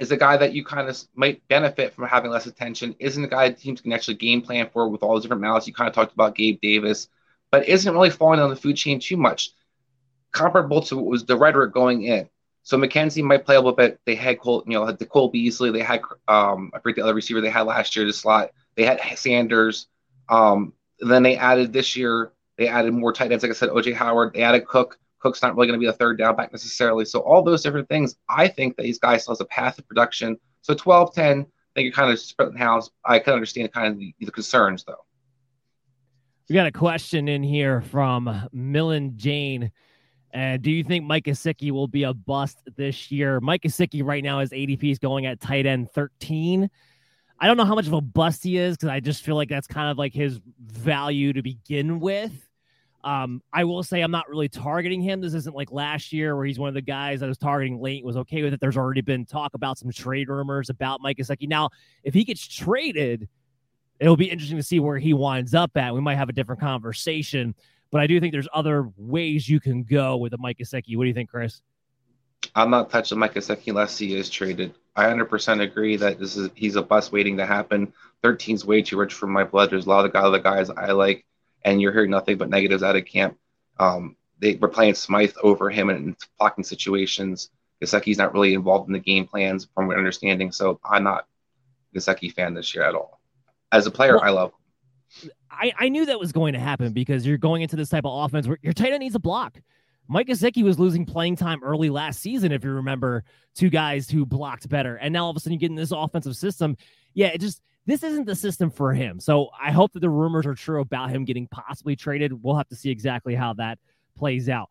[0.00, 2.96] is a guy that you kind of might benefit from having less attention.
[2.98, 5.66] Isn't a guy teams can actually game plan for with all the different mouths.
[5.66, 7.08] You kind of talked about Gabe Davis,
[7.50, 9.52] but isn't really falling on the food chain too much.
[10.32, 12.28] Comparable to what was the rhetoric going in.
[12.64, 13.98] So McKenzie might play a little bit.
[14.06, 15.70] They had Cole, you know, the Cole Beasley.
[15.70, 18.50] They had um, I forget the other receiver they had last year, the slot.
[18.76, 19.88] They had Sanders.
[20.28, 22.32] Um, then they added this year.
[22.58, 24.34] They added more tight ends, like I said, OJ Howard.
[24.34, 24.98] They added Cook.
[25.18, 27.04] Cook's not really going to be a third down back necessarily.
[27.04, 29.86] So all those different things, I think that these guys still has a path of
[29.86, 30.36] production.
[30.62, 31.44] So 12, 10, I
[31.74, 32.90] think you're kind of splitting house.
[33.04, 35.04] I can understand kind of the, the concerns though.
[36.48, 39.72] We got a question in here from Millen Jane.
[40.32, 43.38] And do you think Mike Gesicki will be a bust this year?
[43.40, 46.70] Mike Gesicki right now, his ADP is going at tight end 13.
[47.38, 49.48] I don't know how much of a bust he is because I just feel like
[49.48, 52.32] that's kind of like his value to begin with.
[53.04, 55.20] Um, I will say I'm not really targeting him.
[55.20, 58.04] This isn't like last year where he's one of the guys that was targeting late,
[58.04, 58.60] was okay with it.
[58.60, 61.48] There's already been talk about some trade rumors about Mike Gesicki.
[61.48, 61.70] Now,
[62.04, 63.28] if he gets traded,
[63.98, 65.92] it'll be interesting to see where he winds up at.
[65.94, 67.56] We might have a different conversation,
[67.92, 70.96] but I do think there's other ways you can go with a Mike Gesicki.
[70.96, 71.62] What do you think, Chris?
[72.56, 74.74] I'm not touching Mike Gesicki unless he is traded.
[74.96, 77.92] I 100% agree that this is he's a bust waiting to happen.
[78.24, 79.70] 13's way too rich for my blood.
[79.70, 81.24] There's a lot of the other guys I like
[81.64, 83.38] and you're hearing nothing but negatives out of camp.
[83.78, 87.50] Um, they were playing Smythe over him in blocking situations.
[87.82, 90.52] Gesicki's not really involved in the game plans, from my understanding.
[90.52, 91.26] So I'm not
[91.94, 93.20] Gesicki fan this year at all.
[93.70, 94.52] As a player, well, I love.
[95.52, 98.24] I, I knew that was going to happen because you're going into this type of
[98.24, 99.60] offense where your tight end needs a block.
[100.08, 104.26] Mike Gesicki was losing playing time early last season, if you remember, two guys who
[104.26, 104.96] blocked better.
[104.96, 106.76] And now all of a sudden you get in this offensive system.
[107.14, 109.18] Yeah, it just this isn't the system for him.
[109.20, 112.42] So I hope that the rumors are true about him getting possibly traded.
[112.42, 113.78] We'll have to see exactly how that
[114.16, 114.70] plays out.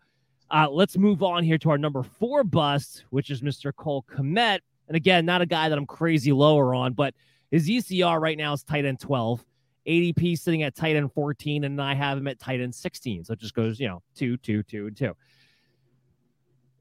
[0.50, 3.74] Uh, let's move on here to our number four bust, which is Mr.
[3.76, 4.60] Cole Kmet.
[4.88, 7.13] And again, not a guy that I'm crazy lower on, but
[7.52, 9.46] his ECR right now is tight end 12.
[9.88, 13.26] ADP sitting at tight end 14, and I have him at tight end 16.
[13.26, 15.15] So it just goes, you know, two, two, two, and two.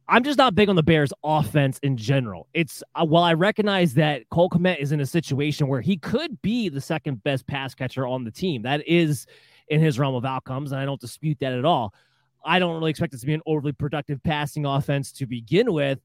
[0.09, 2.49] I'm just not big on the Bears offense in general.
[2.53, 6.43] It's uh, while I recognize that Cole Kmet is in a situation where he could
[6.43, 8.63] be the second best pass catcher on the team.
[8.63, 9.27] That is
[9.69, 11.95] in his realm of outcomes, and I don't dispute that at all.
[12.45, 16.01] I don't really expect it to be an overly productive passing offense to begin with.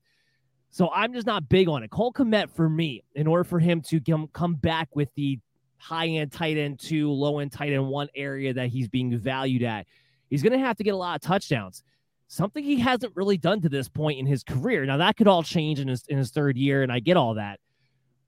[0.70, 1.90] So I'm just not big on it.
[1.90, 5.40] Cole Kmet, for me, in order for him to come back with the
[5.78, 9.64] high end tight end two, low end tight end one area that he's being valued
[9.64, 9.88] at,
[10.30, 11.84] he's going to have to get a lot of touchdowns
[12.28, 14.86] something he hasn't really done to this point in his career.
[14.86, 17.36] Now that could all change in his in his third year, and I get all
[17.36, 17.60] that.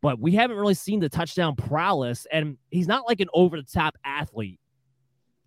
[0.02, 3.68] But we haven't really seen the touchdown prowess, and he's not like an over the
[3.68, 4.60] top athlete.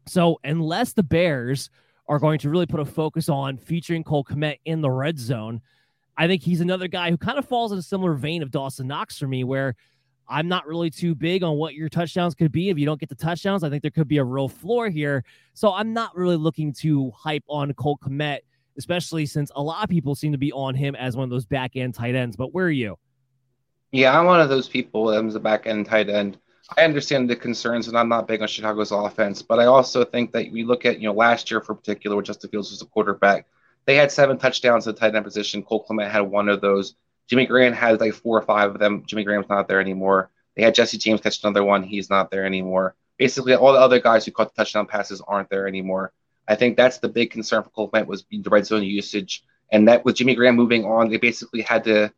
[0.07, 1.71] So unless the Bears
[2.09, 5.61] are going to really put a focus on featuring Cole Kmet in the red zone,
[6.17, 8.89] I think he's another guy who kind of falls in a similar vein of Dawson
[8.89, 9.77] Knox for me, where
[10.31, 12.71] I'm not really too big on what your touchdowns could be.
[12.71, 15.25] If you don't get the touchdowns, I think there could be a real floor here.
[15.55, 18.39] So I'm not really looking to hype on Cole Kmet,
[18.79, 21.47] especially since a lot of people seem to be on him as one of those
[21.47, 22.37] back end tight ends.
[22.37, 22.97] But where are you?
[23.91, 26.39] Yeah, I'm one of those people as a back end tight end.
[26.79, 30.31] I understand the concerns, and I'm not big on Chicago's offense, but I also think
[30.33, 32.87] that we look at, you know, last year for particular, with Justin Fields was a
[32.87, 33.47] quarterback,
[33.87, 35.65] they had seven touchdowns at the tight end position.
[35.65, 36.95] Cole Kmet had one of those.
[37.31, 39.05] Jimmy Graham had like four or five of them.
[39.07, 40.31] Jimmy Graham's not there anymore.
[40.57, 41.85] They had Jesse James catch another one.
[41.85, 42.97] He's not there anymore.
[43.19, 46.13] Basically, all the other guys who caught the touchdown passes aren't there anymore.
[46.49, 49.45] I think that's the big concern for Cole Kmet was the red zone usage.
[49.71, 52.13] And that with Jimmy Graham moving on, they basically had to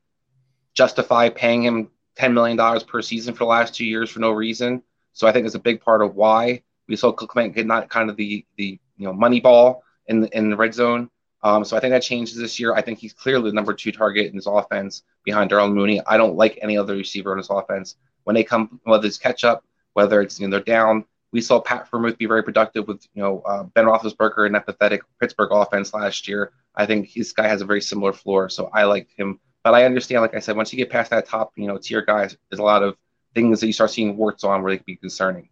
[0.72, 4.82] justify paying him $10 million per season for the last two years for no reason.
[5.12, 7.90] So I think it's a big part of why we saw Cole Kmet get not
[7.90, 11.10] kind of the the you know money ball in the, in the red zone.
[11.42, 12.74] Um, so I think that changes this year.
[12.74, 16.00] I think he's clearly the number two target in his offense behind Darnell Mooney.
[16.06, 17.96] I don't like any other receiver in his offense.
[18.24, 21.60] When they come, whether it's catch up, whether it's you know they're down, we saw
[21.60, 25.50] Pat Freiermuth be very productive with you know uh, Ben Roethlisberger and that pathetic Pittsburgh
[25.50, 26.52] offense last year.
[26.76, 29.40] I think this guy has a very similar floor, so I like him.
[29.64, 32.02] But I understand, like I said, once you get past that top, you know, tier
[32.02, 32.96] guys, there's a lot of
[33.34, 35.48] things that you start seeing warts on where they can be concerning.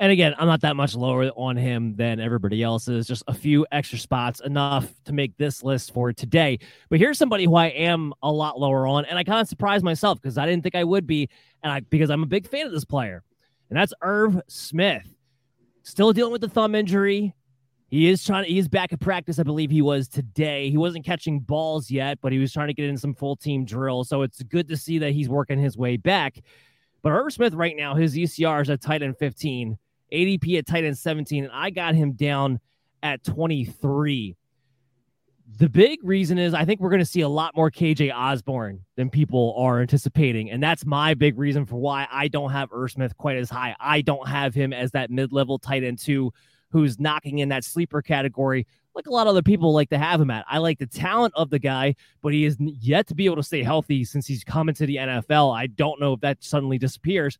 [0.00, 3.06] And again, I'm not that much lower on him than everybody else is.
[3.06, 6.60] Just a few extra spots, enough to make this list for today.
[6.88, 9.84] But here's somebody who I am a lot lower on, and I kind of surprised
[9.84, 11.28] myself because I didn't think I would be,
[11.64, 13.24] and I because I'm a big fan of this player,
[13.70, 15.06] and that's Irv Smith.
[15.82, 17.34] Still dealing with the thumb injury.
[17.88, 18.44] He is trying.
[18.44, 19.40] He is back at practice.
[19.40, 20.70] I believe he was today.
[20.70, 23.64] He wasn't catching balls yet, but he was trying to get in some full team
[23.64, 24.08] drills.
[24.08, 26.38] So it's good to see that he's working his way back.
[27.02, 29.76] But Irv Smith right now, his ECR is at tight end 15.
[30.12, 32.60] ADP at tight end 17, and I got him down
[33.02, 34.36] at 23.
[35.58, 38.84] The big reason is I think we're going to see a lot more KJ Osborn
[38.96, 40.50] than people are anticipating.
[40.50, 43.74] And that's my big reason for why I don't have Irv Smith quite as high.
[43.80, 46.32] I don't have him as that mid level tight end two
[46.70, 48.66] who's knocking in that sleeper category
[48.98, 50.44] like a lot of other people like to have him at.
[50.48, 53.44] I like the talent of the guy, but he is yet to be able to
[53.44, 55.56] stay healthy since he's come into the NFL.
[55.56, 57.38] I don't know if that suddenly disappears.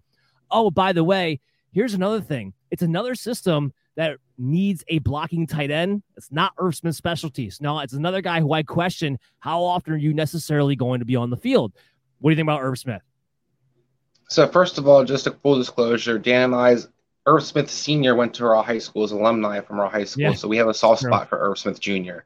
[0.52, 1.40] Oh, by the way,
[1.72, 2.54] here's another thing.
[2.70, 6.02] It's another system that needs a blocking tight end.
[6.16, 7.61] It's not Irv Smith's specialties.
[7.61, 11.16] No, it's another guy who I question how often are you necessarily going to be
[11.16, 11.72] on the field.
[12.20, 13.02] What do you think about Irv Smith?
[14.28, 16.88] So first of all, just a full disclosure, Dan and I's
[17.26, 18.14] Irv Smith Sr.
[18.14, 20.33] went to our high school as alumni from our high school, yeah.
[20.35, 22.20] so we have a soft spot for Irv Smith Jr.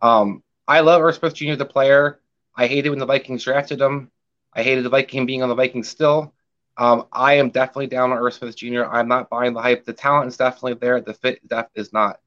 [0.00, 1.54] Um, I love Irv Smith Jr.
[1.54, 2.20] the player.
[2.56, 4.10] I hated when the Vikings drafted him.
[4.54, 6.32] I hated the Viking being on the Vikings still.
[6.78, 8.84] Um, I am definitely down on Irv Smith Jr.
[8.84, 9.84] I'm not buying the hype.
[9.84, 11.00] The talent is definitely there.
[11.00, 12.20] The fit depth is not.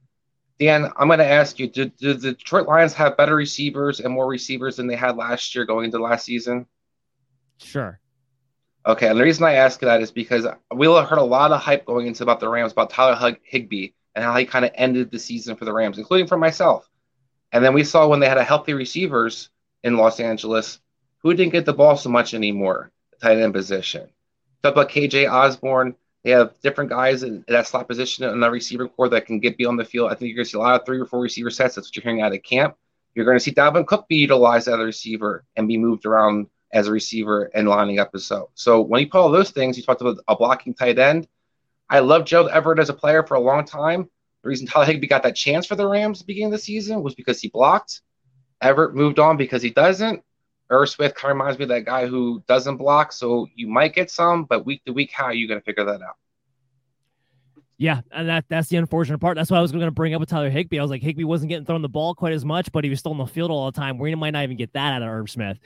[0.59, 4.13] Dan, I'm going to ask you: do, do the Detroit Lions have better receivers and
[4.13, 6.65] more receivers than they had last year going into last season?
[7.59, 7.99] Sure.
[8.85, 11.85] Okay, and the reason I ask that is because we heard a lot of hype
[11.85, 15.19] going into about the Rams about Tyler Higbee and how he kind of ended the
[15.19, 16.89] season for the Rams, including for myself.
[17.51, 19.49] And then we saw when they had a healthy receivers
[19.83, 20.79] in Los Angeles,
[21.19, 24.09] who didn't get the ball so much anymore, the tight end position.
[24.63, 25.95] Talk about KJ Osborn.
[26.23, 29.57] They have different guys in that slot position in the receiver corps that can get
[29.57, 30.11] be on the field.
[30.11, 31.75] I think you're going to see a lot of three or four receiver sets.
[31.75, 32.75] That's what you're hearing out of camp.
[33.15, 36.47] You're going to see Dalvin Cook be utilized as a receiver and be moved around
[36.73, 38.49] as a receiver and lining up as so.
[38.53, 41.27] So when you put all those things, you talked about a blocking tight end.
[41.89, 44.09] I love Joe Everett as a player for a long time.
[44.43, 46.63] The reason Tyler Higbee got that chance for the Rams at the beginning of the
[46.63, 48.01] season was because he blocked.
[48.61, 50.21] Everett moved on because he doesn't.
[50.69, 53.95] Irv Smith kind of reminds me of that guy who doesn't block, so you might
[53.95, 56.15] get some, but week to week, how are you going to figure that out?
[57.77, 59.37] Yeah, and that that's the unfortunate part.
[59.37, 60.79] That's why I was going to bring up with Tyler Higbee.
[60.79, 62.99] I was like, Higbee wasn't getting thrown the ball quite as much, but he was
[62.99, 63.97] still in the field all the time.
[63.97, 65.57] We might not even get that out of Irv Smith.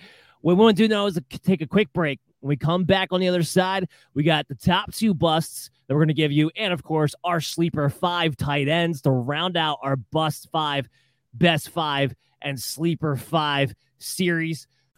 [0.42, 2.20] What we want to do now is take a quick break.
[2.42, 5.96] When we come back on the other side, we got the top two busts that
[5.96, 9.58] we're going to give you, and of course, our sleeper five tight ends to round
[9.58, 10.88] out our bust five,
[11.34, 14.68] best five, and sleeper five series.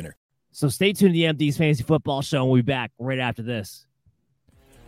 [0.51, 3.41] So stay tuned to the MD's Fantasy Football Show, and we'll be back right after
[3.41, 3.85] this.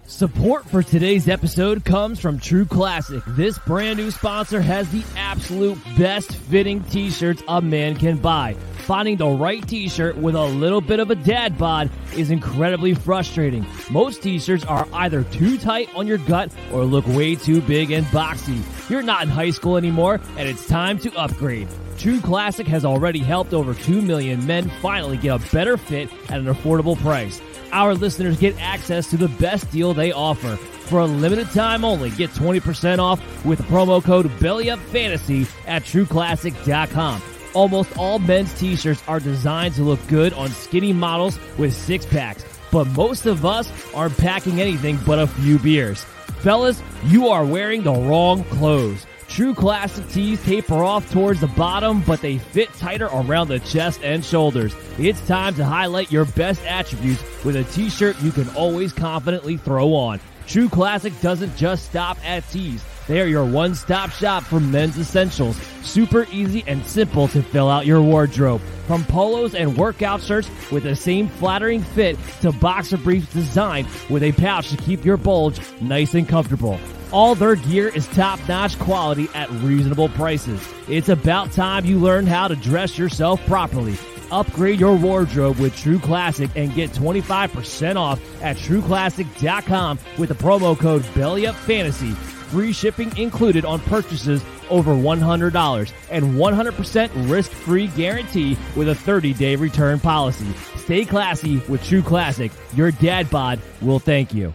[0.06, 3.24] Support for today's episode comes from True Classic.
[3.26, 8.56] This brand new sponsor has the absolute best fitting t-shirts a man can buy.
[8.80, 13.66] Finding the right t-shirt with a little bit of a dad bod is incredibly frustrating.
[13.90, 18.06] Most t-shirts are either too tight on your gut or look way too big and
[18.08, 18.62] boxy.
[18.90, 21.70] You're not in high school anymore and it's time to upgrade.
[21.98, 26.40] True Classic has already helped over 2 million men finally get a better fit at
[26.40, 27.40] an affordable price.
[27.74, 30.58] Our listeners get access to the best deal they offer.
[30.86, 37.22] For a limited time only, get 20% off with promo code BELLYUPFANTASY at TrueClassic.com.
[37.56, 42.46] Almost all men's t-shirts are designed to look good on skinny models with six packs,
[42.72, 46.04] but most of us aren't packing anything but a few beers.
[46.42, 49.08] Fellas, you are wearing the wrong clothes.
[49.34, 54.00] True classic tees taper off towards the bottom, but they fit tighter around the chest
[54.04, 54.76] and shoulders.
[55.00, 59.96] It's time to highlight your best attributes with a t-shirt you can always confidently throw
[59.96, 60.20] on.
[60.46, 62.84] True Classic doesn't just stop at tees.
[63.08, 65.58] They are your one-stop shop for men's essentials.
[65.82, 68.62] Super easy and simple to fill out your wardrobe.
[68.88, 74.24] From polos and workout shirts with the same flattering fit to boxer briefs designed with
[74.24, 76.80] a pouch to keep your bulge nice and comfortable.
[77.12, 80.68] All their gear is top notch quality at reasonable prices.
[80.90, 83.96] It's about time you learn how to dress yourself properly.
[84.32, 90.78] Upgrade your wardrobe with True Classic and get 25% off at trueclassic.com with the promo
[90.78, 92.33] code BELLYUPFANTASY.
[92.54, 100.00] Free shipping included on purchases over $100 and 100% risk-free guarantee with a 30-day return
[100.00, 100.46] policy.
[100.76, 102.52] Stay classy with True Classic.
[102.76, 104.54] Your dad bod will thank you.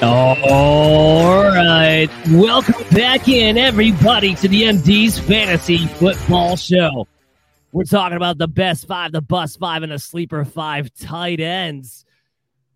[0.00, 2.08] All right.
[2.30, 7.08] Welcome back in, everybody, to the MD's Fantasy Football Show.
[7.72, 12.05] We're talking about the best five, the bust five, and the sleeper five tight ends.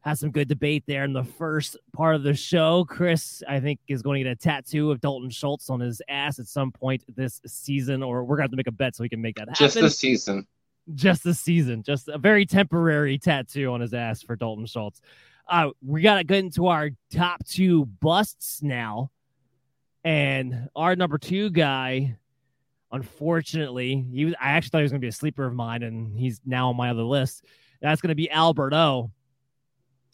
[0.02, 2.86] Had some good debate there in the first part of the show.
[2.88, 6.38] Chris, I think, is going to get a tattoo of Dalton Schultz on his ass
[6.38, 9.02] at some point this season, or we're going to have to make a bet so
[9.02, 9.56] we can make that happen.
[9.56, 10.46] Just this season.
[10.94, 11.82] Just this season.
[11.82, 15.02] Just a very temporary tattoo on his ass for Dalton Schultz.
[15.46, 19.10] Uh, we got to get into our top two busts now.
[20.04, 22.16] And our number two guy,
[22.90, 26.18] unfortunately, he was I actually thought he was gonna be a sleeper of mine, and
[26.18, 27.44] he's now on my other list.
[27.82, 29.10] That's gonna be Albert O.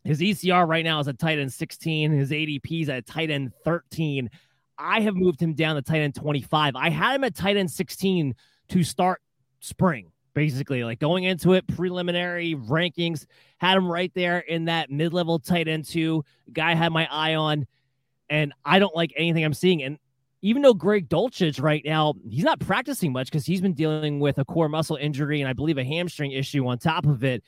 [0.07, 2.13] His ECR right now is at tight end 16.
[2.13, 4.31] His ADP is at tight end 13.
[4.79, 6.77] I have moved him down to tight end 25.
[6.77, 8.35] I had him at tight end 16
[8.69, 9.21] to start
[9.61, 13.27] spring, basically, like going into it, preliminary rankings,
[13.59, 16.25] had him right there in that mid level tight end two.
[16.53, 17.67] Guy had my eye on,
[18.31, 19.83] and I don't like anything I'm seeing.
[19.83, 19.99] And
[20.43, 24.39] even though Greg Dulcich right now, he's not practicing much because he's been dealing with
[24.39, 27.43] a core muscle injury and I believe a hamstring issue on top of it.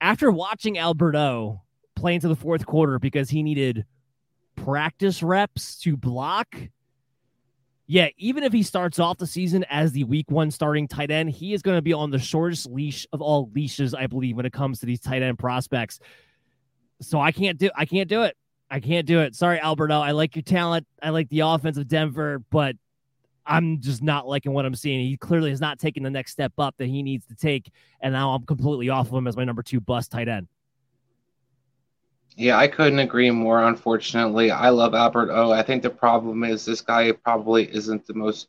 [0.00, 1.62] After watching Albert O
[1.94, 3.84] play into the fourth quarter because he needed
[4.56, 6.54] practice reps to block.
[7.88, 11.30] Yeah, even if he starts off the season as the week one starting tight end,
[11.30, 14.44] he is going to be on the shortest leash of all leashes, I believe, when
[14.44, 16.00] it comes to these tight end prospects.
[17.00, 18.36] So I can't do I can't do it.
[18.68, 19.36] I can't do it.
[19.36, 20.00] Sorry, Albert O.
[20.00, 20.86] I like your talent.
[21.00, 22.74] I like the offense of Denver, but
[23.46, 25.06] I'm just not liking what I'm seeing.
[25.06, 27.70] He clearly has not taken the next step up that he needs to take,
[28.00, 30.48] and now I'm completely off of him as my number two bust tight end.
[32.36, 33.66] Yeah, I couldn't agree more.
[33.66, 35.52] Unfortunately, I love Albert O.
[35.52, 38.48] I think the problem is this guy probably isn't the most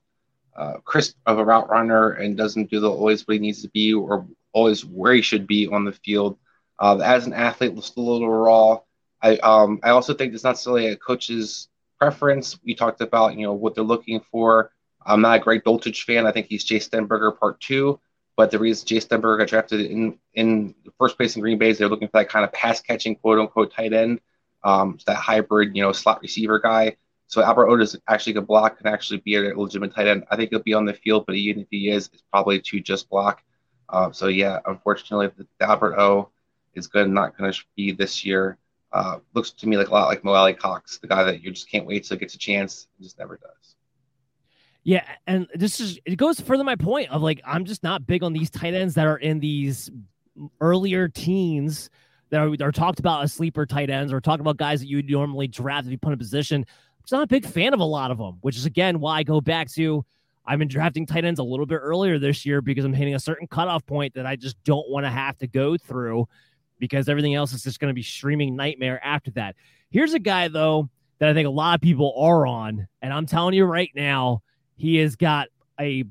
[0.58, 3.70] uh, crisp of a route runner and doesn't do the always what he needs to
[3.70, 6.38] be or always where he should be on the field.
[6.80, 8.80] Uh, as an athlete, still a little raw.
[9.22, 11.70] I um I also think it's not necessarily a coach's
[12.00, 12.60] preference.
[12.64, 14.72] We talked about you know what they're looking for.
[15.08, 16.28] I'm not a great Dulcich fan.
[16.28, 18.00] I think he's Jace Sternberger part two.
[18.36, 21.70] But the reason Jace Sternberger got drafted in in the first place in Green Bay
[21.70, 24.22] is they're looking for that kind of pass catching quote unquote tight end,
[24.64, 26.98] um, that hybrid you know slot receiver guy.
[27.28, 30.26] So Albert Otis actually could block and actually be a legitimate tight end.
[30.30, 32.80] I think he'll be on the field, but even if he is, it's probably to
[32.80, 33.44] just block.
[33.90, 36.30] Uh, so yeah, unfortunately, the the Albert O
[36.76, 38.58] is good, not going to be this year.
[38.94, 41.70] Uh, looks to me like a lot like Mo Alie-Cox, the guy that you just
[41.70, 43.57] can't wait till gets a chance just never does.
[44.88, 48.24] Yeah, and this is it goes further my point of like I'm just not big
[48.24, 49.92] on these tight ends that are in these
[50.62, 51.90] earlier teens
[52.30, 54.96] that are, are talked about as sleeper tight ends or talk about guys that you
[54.96, 56.62] would normally draft if you put in a position.
[56.62, 59.18] I'm just not a big fan of a lot of them, which is again why
[59.18, 60.06] I go back to
[60.46, 63.20] I've been drafting tight ends a little bit earlier this year because I'm hitting a
[63.20, 66.30] certain cutoff point that I just don't want to have to go through
[66.80, 69.58] because everything else is just going to be streaming nightmare after that.
[69.90, 70.88] Here's a guy though
[71.20, 74.44] that I think a lot of people are on, and I'm telling you right now,
[74.78, 75.50] he has got
[75.80, 76.06] a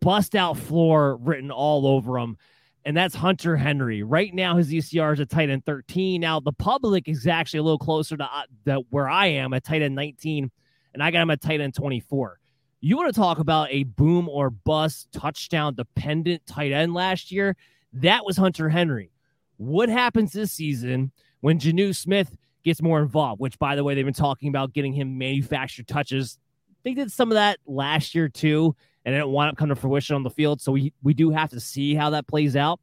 [0.00, 2.36] bust out floor written all over him.
[2.84, 4.04] And that's Hunter Henry.
[4.04, 6.20] Right now, his ECR is a tight end 13.
[6.20, 9.82] Now, the public is actually a little closer to uh, where I am at tight
[9.82, 10.50] end 19,
[10.94, 12.38] and I got him at tight end 24.
[12.80, 17.56] You want to talk about a boom or bust touchdown dependent tight end last year?
[17.92, 19.10] That was Hunter Henry.
[19.56, 23.40] What happens this season when Jonnu Smith gets more involved?
[23.40, 26.38] Which, by the way, they've been talking about getting him manufactured touches
[26.86, 30.14] they did some of that last year too, and it wind up coming to fruition
[30.14, 30.60] on the field.
[30.60, 32.78] So we we do have to see how that plays out.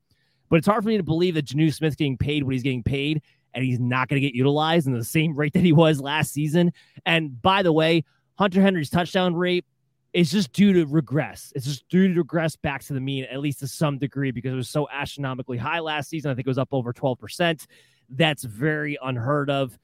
[0.50, 2.84] But it's hard for me to believe that Jonnu Smith's getting paid what he's getting
[2.84, 3.22] paid,
[3.54, 6.34] and he's not going to get utilized in the same rate that he was last
[6.34, 6.74] season.
[7.06, 8.04] And by the way,
[8.38, 9.64] Hunter Henry's touchdown rate
[10.12, 11.54] is just due to regress.
[11.56, 14.52] It's just due to regress back to the mean, at least to some degree, because
[14.52, 16.30] it was so astronomically high last season.
[16.30, 17.66] I think it was up over 12%.
[18.10, 19.80] That's very unheard of.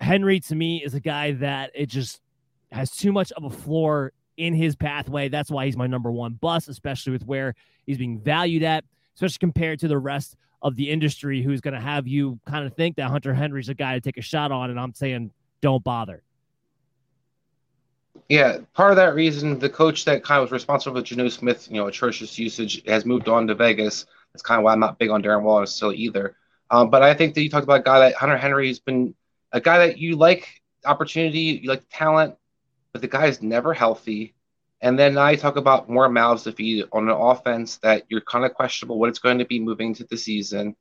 [0.00, 2.20] Henry, to me, is a guy that it just
[2.76, 5.28] has too much of a floor in his pathway.
[5.28, 7.54] That's why he's my number one bust, especially with where
[7.86, 11.80] he's being valued at, especially compared to the rest of the industry who's going to
[11.80, 14.70] have you kind of think that Hunter Henry's a guy to take a shot on.
[14.70, 16.22] And I'm saying, don't bother.
[18.28, 21.68] Yeah, part of that reason, the coach that kind of was responsible for Jonnu Smith,
[21.70, 24.06] you know, atrocious usage, has moved on to Vegas.
[24.32, 26.36] That's kind of why I'm not big on Darren Waller still either.
[26.70, 29.14] Um, but I think that you talked about a guy that Hunter Henry's been
[29.52, 32.34] a guy that you like opportunity, you like talent,
[32.96, 34.34] but the guy is never healthy.
[34.80, 38.46] And then I talk about more mouths to feed on an offense that you're kind
[38.46, 40.76] of questionable what it's going to be moving to the season.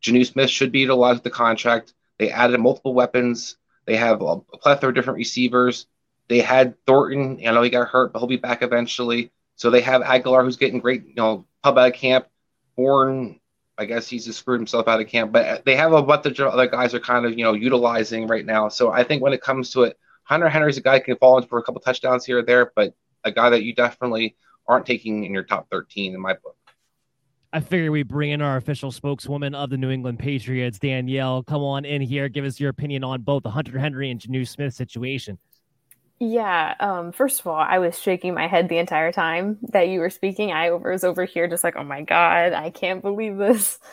[0.00, 1.92] Jonnu Smith should be utilized with the contract.
[2.18, 3.58] They added multiple weapons.
[3.84, 5.86] They have a plethora of different receivers.
[6.28, 7.38] They had Thornton.
[7.46, 9.30] I know he got hurt, but he'll be back eventually.
[9.56, 12.28] So they have Agholor, who's getting great, you know, pub out of camp.
[12.76, 13.40] Bourne,
[13.76, 15.32] I guess he's just screwed himself out of camp.
[15.32, 18.46] But they have a bunch of other guys are kind of, you know, utilizing right
[18.46, 18.70] now.
[18.70, 19.98] So I think when it comes to it,
[20.28, 22.70] Hunter Henry's a guy who can fall in for a couple touchdowns here or there,
[22.76, 26.54] but a guy that you definitely aren't taking in your top 13 in my book.
[27.50, 31.42] I figure we bring in our official spokeswoman of the New England Patriots, Danielle.
[31.42, 32.28] Come on in here.
[32.28, 35.38] Give us your opinion on both the Hunter Henry and Jonnu Smith situation.
[36.20, 36.74] Yeah.
[36.78, 40.10] Um, first of all, I was shaking my head the entire time that you were
[40.10, 40.52] speaking.
[40.52, 43.78] I was over here just like, oh my God, I can't believe this.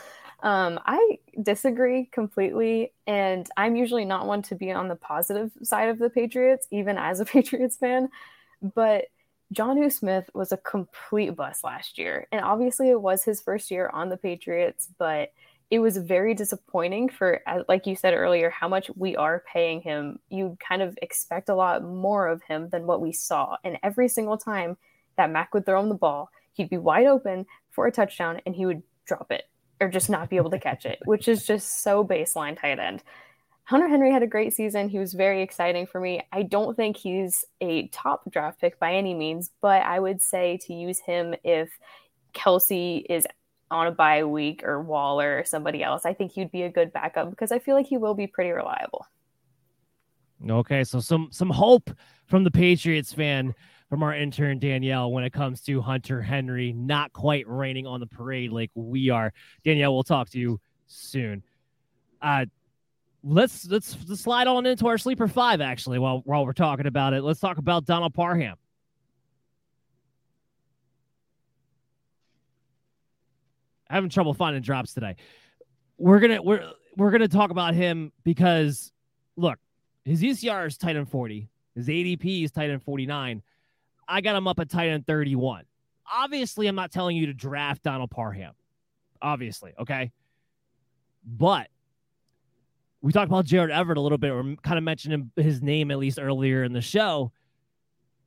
[0.46, 5.90] Um, I disagree completely, and I'm usually not one to be on the positive side
[5.90, 8.10] of the Patriots, even as a Patriots fan.
[8.62, 9.06] But
[9.56, 13.90] Jonnu Smith was a complete bust last year, and obviously it was his first year
[13.92, 15.34] on the Patriots, but
[15.72, 20.20] it was very disappointing for, like you said earlier, how much we are paying him.
[20.30, 24.08] You kind of expect a lot more of him than what we saw, and every
[24.10, 24.78] single time
[25.18, 28.56] that Mac would throw him the ball, he'd be wide open for a touchdown, and
[28.56, 29.46] he would drop it
[29.82, 33.04] or just not be able to catch it, which is just so baseline tight end.
[33.66, 34.90] Hunter Henry had a great season.
[34.90, 36.22] He was very exciting for me.
[36.32, 40.60] I don't think he's a top draft pick by any means, but I would say
[40.68, 41.70] to use him if
[42.34, 43.26] Kelce is
[43.72, 46.06] on a bye week or Waller or somebody else.
[46.06, 48.52] I think he'd be a good backup because I feel like he will be pretty
[48.52, 49.08] reliable.
[50.48, 51.90] Okay, so some some hope
[52.28, 53.56] from the Patriots fan
[53.90, 58.08] from our intern Danielle when it comes to Hunter Henry not quite raining on the
[58.08, 59.32] parade like we are.
[59.64, 61.44] Danielle, we'll talk to you soon.
[62.22, 62.46] Uh,
[63.24, 67.14] let's let's, let's slide on into our sleeper five actually while while we're talking about
[67.14, 67.24] it.
[67.24, 68.56] Let's talk about Donald Parham.
[73.90, 75.16] Having trouble finding drops today.
[75.98, 78.92] We're gonna we're we're gonna talk about him because
[79.38, 79.60] look,
[80.06, 83.44] his ECR is tight end 40, his ADP is tight end 49.
[84.08, 85.66] I got him up at tight end 31.
[86.12, 88.54] Obviously, I'm not telling you to draft Donald Parham.
[89.22, 90.12] Obviously, okay.
[91.26, 91.70] But
[93.02, 95.92] we talked about Jared Everett a little bit, or kind of mentioned him, his name
[95.92, 97.32] at least earlier in the show.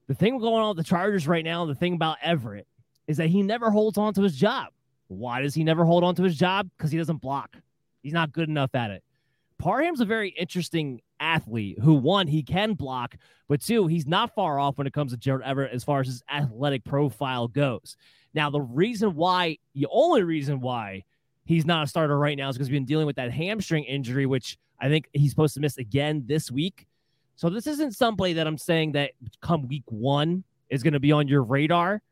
[0.08, 2.66] The thing going on with the Chargers right now, the thing about Everett
[3.06, 4.68] is that he never holds on to his job.
[5.08, 6.68] Why does he never hold on to his job?
[6.76, 7.56] Because he doesn't block.
[8.02, 9.02] He's not good enough at it.
[9.58, 13.16] Parham's a very interesting athlete who, one, he can block,
[13.48, 16.06] but two, he's not far off when it comes to Jared Everett as far as
[16.06, 17.96] his athletic profile goes.
[18.34, 21.04] Now, the reason why, the only reason why
[21.44, 24.26] he's not a starter right now is because he's been dealing with that hamstring injury,
[24.26, 26.86] which I think he's supposed to miss again this week.
[27.36, 31.12] So this isn't somebody that I'm saying that come week one is going to be
[31.12, 32.02] on your radar.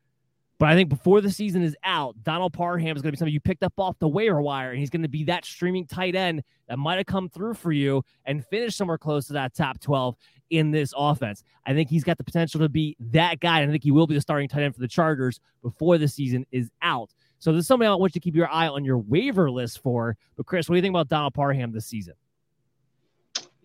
[0.58, 3.32] But I think before the season is out, Donald Parham is going to be somebody
[3.32, 6.14] you picked up off the waiver wire, and he's going to be that streaming tight
[6.14, 9.78] end that might have come through for you and finish somewhere close to that top
[9.80, 10.16] 12
[10.50, 11.42] in this offense.
[11.66, 13.60] I think he's got the potential to be that guy.
[13.60, 16.08] And I think he will be the starting tight end for the Chargers before the
[16.08, 17.12] season is out.
[17.38, 20.16] So there's somebody I want you to keep your eye on your waiver list for.
[20.36, 22.14] But Chris, what do you think about Donald Parham this season?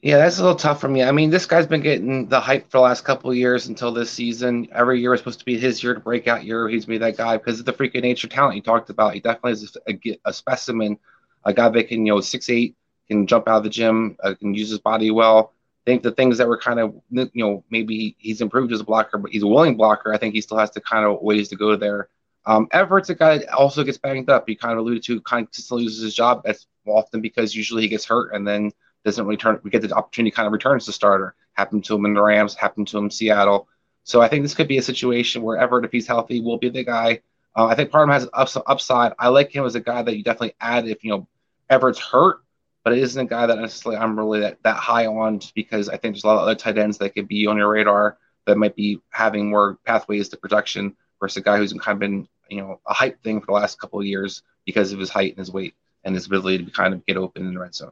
[0.01, 1.03] Yeah, that's a little tough for me.
[1.03, 4.09] I mean, this guy's been getting the hype for the last couple years until this
[4.09, 4.67] season.
[4.71, 6.67] Every year is supposed to be his year to break out year.
[6.67, 9.13] He's made that guy because of the freaking nature talent you talked about.
[9.13, 10.97] He definitely is a, a, specimen,
[11.45, 12.75] a guy that can, you know, six eight,
[13.09, 15.53] can jump out of the gym, uh, can use his body well.
[15.85, 18.83] I think the things that were kind of, you know, maybe he's improved as a
[18.83, 20.11] blocker, but he's a willing blocker.
[20.11, 22.09] I think he still has to kind of ways to go there.
[22.47, 24.45] Um, Everett's a guy that also gets banged up.
[24.47, 26.41] He kind of alluded to kind of consistently loses his job.
[26.43, 28.71] That's often because usually he gets hurt and then–
[29.03, 29.59] doesn't return.
[29.63, 31.35] We get the opportunity kind of returns to starter.
[31.53, 32.55] Happened to him in the Rams.
[32.55, 33.67] Happened to him in Seattle.
[34.03, 36.69] So I think this could be a situation where Everett, if he's healthy, will be
[36.69, 37.21] the guy.
[37.55, 39.13] Uh, I think part of him has ups, upside.
[39.19, 41.27] I like him as a guy that you definitely add if you know
[41.69, 42.41] Everett's hurt,
[42.83, 45.89] but it isn't a guy that necessarily I'm really that, that high on just because
[45.89, 48.17] I think there's a lot of other tight ends that could be on your radar
[48.45, 52.27] that might be having more pathways to production versus a guy who's kind of been
[52.49, 55.31] you know a hype thing for the last couple of years because of his height
[55.31, 57.91] and his weight and his ability to kind of get open in the red zone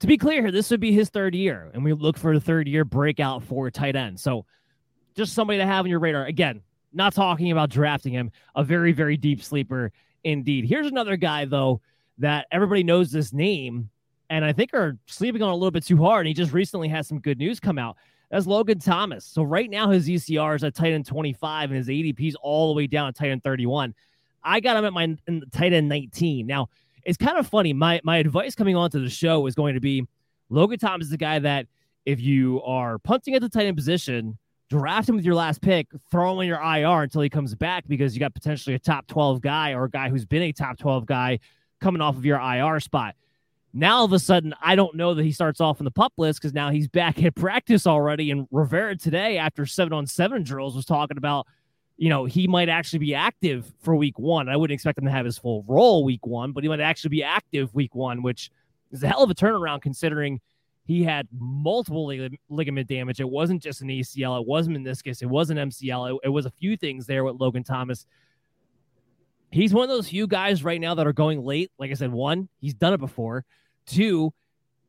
[0.00, 2.40] to be clear, here, this would be his third year, and we look for a
[2.40, 4.18] third year breakout for tight end.
[4.18, 4.46] So
[5.14, 6.24] just somebody to have on your radar.
[6.24, 9.92] Again, not talking about drafting him, a very, very deep sleeper
[10.24, 10.64] indeed.
[10.64, 11.80] Here's another guy, though,
[12.18, 13.90] that everybody knows this name,
[14.30, 16.26] and I think are sleeping on a little bit too hard.
[16.26, 17.96] And he just recently has some good news come out.
[18.30, 19.24] That's Logan Thomas.
[19.24, 22.72] So right now his ECR is at tight end 25 and his ADP is all
[22.72, 23.94] the way down at tight end 31.
[24.42, 25.16] I got him at my
[25.52, 26.46] tight end 19.
[26.46, 26.68] Now,
[27.04, 27.72] it's kind of funny.
[27.72, 30.06] My my advice coming onto the show is going to be
[30.48, 31.66] Logan Thomas is the guy that
[32.04, 34.38] if you are punting at the tight end position,
[34.68, 37.86] draft him with your last pick, throw him in your IR until he comes back
[37.86, 40.78] because you got potentially a top 12 guy or a guy who's been a top
[40.78, 41.38] 12 guy
[41.80, 43.14] coming off of your IR spot.
[43.72, 46.12] Now all of a sudden, I don't know that he starts off in the pup
[46.16, 48.30] list because now he's back at practice already.
[48.30, 51.46] And Rivera today, after seven on seven drills, was talking about
[52.00, 54.48] you know, he might actually be active for week one.
[54.48, 57.10] I wouldn't expect him to have his full role week one, but he might actually
[57.10, 58.50] be active week one, which
[58.90, 60.40] is a hell of a turnaround considering
[60.86, 63.20] he had multiple lig- ligament damage.
[63.20, 66.50] It wasn't just an ACL, it wasn't meniscus, it wasn't MCL, it, it was a
[66.50, 68.06] few things there with Logan Thomas.
[69.50, 71.70] He's one of those few guys right now that are going late.
[71.78, 73.44] Like I said, one, he's done it before.
[73.84, 74.32] Two,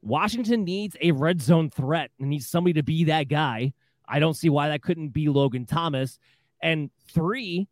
[0.01, 3.74] Washington needs a red zone threat and needs somebody to be that guy.
[4.07, 6.18] I don't see why that couldn't be Logan Thomas.
[6.62, 7.68] And three,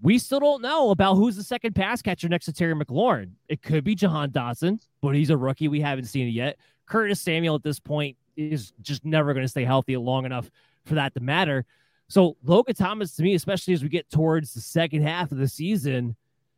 [0.00, 3.32] we still don't know about who's the second pass catcher next to Terry McLaurin.
[3.48, 5.68] It could be Jahan Dotson, but he's a rookie.
[5.68, 6.58] We haven't seen it yet.
[6.86, 10.50] Curtis Samuel at this point is just never going to stay healthy long enough
[10.84, 11.64] for that to matter.
[12.08, 15.48] So Logan Thomas, to me, especially as we get towards the second half of the
[15.48, 16.16] season,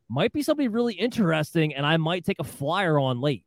[0.08, 3.44] might be somebody really interesting, and I might take a flyer on late.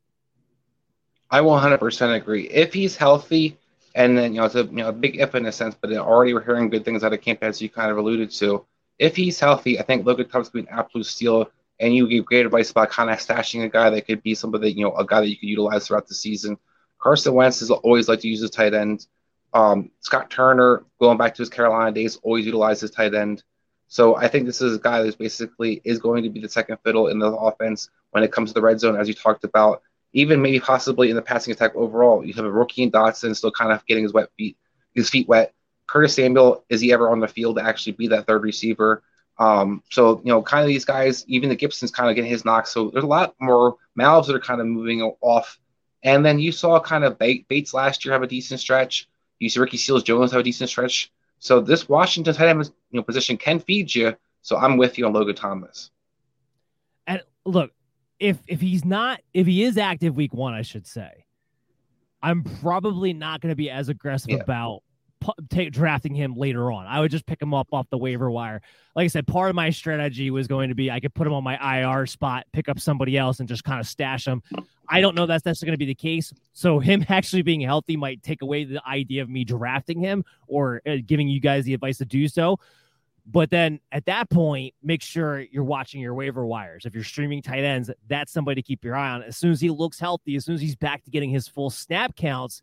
[1.30, 2.50] I 100% agree.
[2.50, 3.58] If he's healthy,
[3.96, 5.92] and then you know it's a you know a big if in a sense, but
[5.94, 8.66] already we're hearing good things out of camp as you kind of alluded to.
[9.00, 11.52] If he's healthy, I think Logan Thomas could be an absolute steal.
[11.80, 14.70] And you gave great advice about kind of stashing a guy that could be somebody
[14.70, 16.58] that you know a guy that you could utilize throughout the season.
[17.00, 19.08] Carson Wentz has always liked to use his tight end.
[19.54, 23.44] Um, Scott Turner, going back to his Carolina days, always utilized his tight end.
[23.88, 26.78] So I think this is a guy that basically is going to be the second
[26.84, 29.84] fiddle in the offense when it comes to the red zone, as you talked about.
[30.14, 32.24] Even maybe possibly in the passing attack overall.
[32.24, 34.58] You have a rookie in Dotson still kind of getting his wet feet,
[34.94, 35.54] his feet wet.
[35.88, 39.04] Curtis Samuel, is he ever on the field to actually be that third receiver?
[39.40, 42.46] Um, so you know, kind of these guys, even the Gibson's kind of getting his
[42.46, 42.72] knocks.
[42.72, 45.60] So there's a lot more mouths that are kind of moving off
[46.04, 49.08] and then you saw kind of Bates last year have a decent stretch.
[49.40, 51.12] You see Ricky Seals Jones have a decent stretch.
[51.40, 54.16] So this Washington tight end you know, position can feed you.
[54.42, 55.92] So I'm with you on Logan Thomas.
[57.08, 57.72] And look,
[58.24, 61.26] if if he's not if he is active week one, I should say,
[62.22, 64.38] I'm probably not going to be as aggressive yeah.
[64.38, 64.82] about
[65.50, 66.86] take, drafting him later on.
[66.86, 68.62] I would just pick him up off the waiver wire.
[68.96, 71.34] Like I said, part of my strategy was going to be I could put him
[71.34, 74.42] on my IR spot, pick up somebody else, and just kind of stash him.
[74.88, 76.32] I don't know that's that's going to be the case.
[76.54, 80.82] So him actually being healthy might take away the idea of me drafting him or
[80.88, 82.58] uh, giving you guys the advice to do so.
[83.26, 86.86] But then at that point, make sure you're watching your waiver wires.
[86.86, 89.24] If you're streaming tight ends, that's somebody to keep your eye on.
[89.24, 91.70] As soon as he looks healthy, as soon as he's back to getting his full
[91.70, 92.62] snap counts,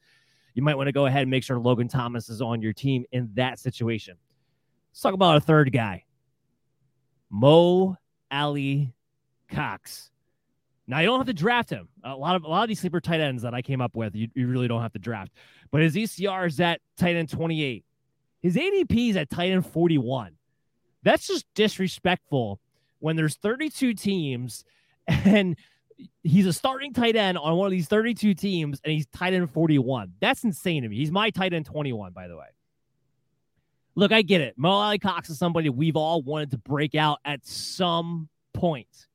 [0.54, 3.04] you might want to go ahead and make sure Logan Thomas is on your team
[3.12, 4.16] in that situation.
[4.92, 6.04] Let's talk about a third guy,
[7.30, 7.96] Mo
[8.30, 8.92] Ali
[9.48, 10.11] Cox.
[10.86, 11.88] Now you don't have to draft him.
[12.02, 14.14] A lot of a lot of these sleeper tight ends that I came up with,
[14.16, 15.32] you, you really don't have to draft.
[15.70, 17.84] But his ECR is at tight end 28.
[18.42, 20.32] His ADP is at tight end 41.
[21.03, 22.61] That's just disrespectful
[22.98, 24.64] when there's 32 teams
[25.09, 25.57] and
[26.22, 29.51] he's a starting tight end on one of these 32 teams and he's tight end
[29.51, 30.12] 41.
[30.20, 30.96] That's insane to me.
[30.96, 32.46] He's my tight end 21, by the way.
[33.94, 34.55] Look, I get it.
[34.57, 39.09] Mo Alie-Cox is somebody we've all wanted to break out at some point.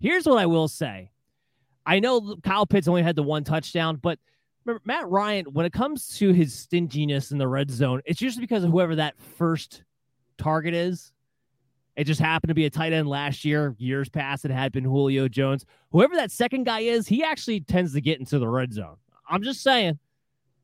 [0.00, 1.10] Here's what I will say.
[1.84, 4.18] I know Kyle Pitts only had the one touchdown, but
[4.84, 8.64] Matt Ryan, when it comes to his stinginess in the red zone, it's usually because
[8.64, 9.82] of whoever that first
[10.40, 11.12] target is.
[11.96, 13.74] It just happened to be a tight end last year.
[13.78, 15.66] Years past, it had been Julio Jones.
[15.92, 18.96] Whoever that second guy is, he actually tends to get into the red zone.
[19.28, 19.98] I'm just saying.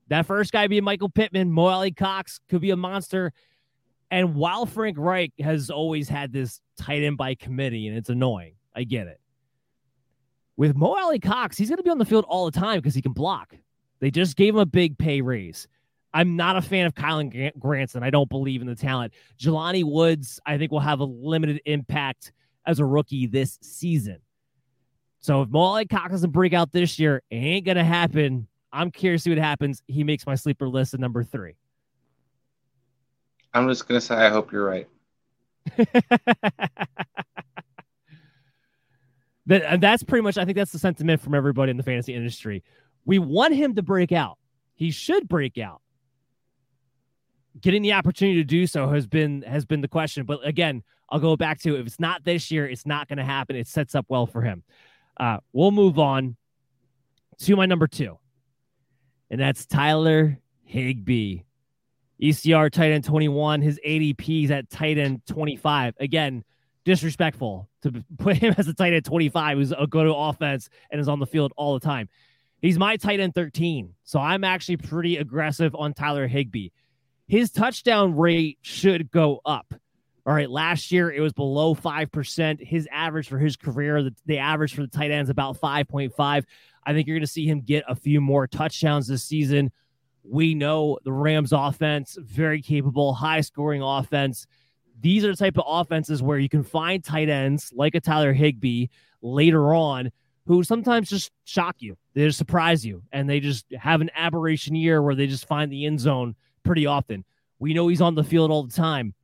[0.08, 3.32] That first guy being Michael Pittman, Mo Alie-Cox could be a monster.
[4.10, 8.54] And while Frank Reich has always had this tight end by committee, and it's annoying,
[8.74, 9.20] I get it.
[10.56, 13.02] With Mo Alie-Cox, he's going to be on the field all the time because he
[13.02, 13.54] can block.
[13.98, 15.66] They just gave him a big pay raise.
[16.16, 18.02] I'm not a fan of Kylen Granson.
[18.02, 19.12] I don't believe in the talent.
[19.38, 22.32] Jelani Woods, I think, will have a limited impact
[22.64, 24.16] as a rookie this season.
[25.18, 28.48] So if Mo Alie-Cox doesn't break out this year, it ain't gonna happen.
[28.72, 29.82] I'm curious to see what happens.
[29.88, 31.56] He makes my sleeper list at number three.
[33.52, 34.88] I'm just gonna say I hope you're right.
[39.44, 40.38] that, that's pretty much.
[40.38, 42.64] I think that's the sentiment from everybody in the fantasy industry.
[43.04, 44.38] We want him to break out.
[44.76, 45.82] He should break out
[47.60, 50.24] getting the opportunity to do so has been has been the question.
[50.24, 53.24] But again, I'll go back to if it's not this year, it's not going to
[53.24, 53.56] happen.
[53.56, 54.62] It sets up well for him.
[55.18, 56.36] Uh, we'll move on
[57.38, 58.18] to my number two,
[59.30, 61.40] and that's Tyler Higbee,
[62.22, 63.62] ECR tight end 21.
[63.62, 65.94] His ADP is at tight end 25.
[66.00, 66.44] Again,
[66.84, 71.00] disrespectful to put him as a tight end 25 who's a go to offense and
[71.00, 72.08] is on the field all the time.
[72.60, 73.94] He's my tight end 13.
[74.04, 76.70] So I'm actually pretty aggressive on Tyler Higbee
[77.26, 79.74] his touchdown rate should go up.
[80.24, 82.66] All right, last year it was below 5%.
[82.66, 86.12] His average for his career, the, the average for the tight end is about 5.5.
[86.18, 89.70] I think you're going to see him get a few more touchdowns this season.
[90.24, 94.46] We know the Rams offense, very capable, high scoring offense.
[95.00, 98.32] These are the type of offenses where you can find tight ends like a Tyler
[98.32, 98.86] Higbee
[99.22, 100.10] later on
[100.46, 101.96] who sometimes just shock you.
[102.14, 105.70] They just surprise you and they just have an aberration year where they just find
[105.70, 106.34] the end zone
[106.66, 107.24] pretty often.
[107.58, 109.14] We know he's on the field all the time.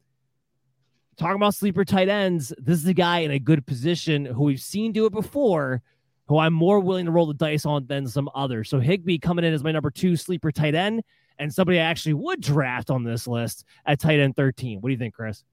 [1.18, 4.60] Talking about sleeper tight ends, this is a guy in a good position who we've
[4.60, 5.82] seen do it before,
[6.26, 8.70] who I'm more willing to roll the dice on than some others.
[8.70, 11.02] So Higbee coming in as my number two sleeper tight end,
[11.38, 14.80] and somebody I actually would draft on this list at tight end 13.
[14.80, 15.44] What do you think, Chris?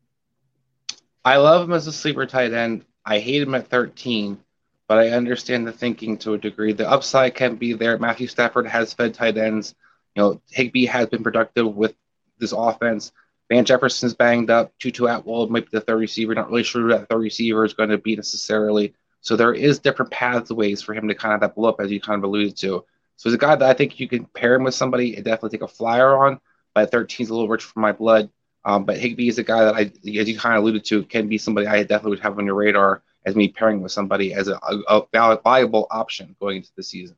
[1.25, 2.85] I love him as a sleeper tight end.
[3.05, 4.39] I hate him at 13,
[4.87, 6.71] but I understand the thinking to a degree.
[6.71, 7.97] The upside can be there.
[7.97, 9.75] Matthew Stafford has fed tight ends.
[10.19, 11.95] You know, Higbee has been productive with
[12.39, 13.13] this offense.
[13.47, 14.77] Van Jefferson's banged up.
[14.77, 16.35] Tutu Atwell might be the third receiver.
[16.35, 18.93] Not really sure who that third receiver is going to be necessarily.
[19.21, 22.01] So there is different pathways for him to kind of that blow up, as you
[22.01, 22.83] kind of alluded to.
[23.15, 25.57] So he's a guy that I think you can pair him with somebody and definitely
[25.57, 26.41] take a flyer on.
[26.75, 28.29] But 13 is a little rich for my blood.
[28.65, 29.81] Um, but Higbee is a guy that I,
[30.19, 32.55] as you kind of alluded to, can be somebody I definitely would have on your
[32.55, 36.83] radar as me pairing with somebody as a, a, a viable option going into the
[36.83, 37.15] season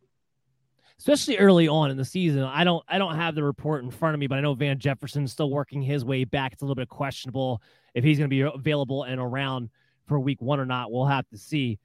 [1.01, 2.43] especially early on in the season.
[2.43, 4.77] I don't I don't have the report in front of me, but I know Van
[4.77, 6.53] Jefferson's still working his way back.
[6.53, 7.59] It's a little bit questionable
[7.95, 9.69] if he's going to be available and around
[10.05, 10.91] for week one or not.
[10.91, 11.79] We'll have to see.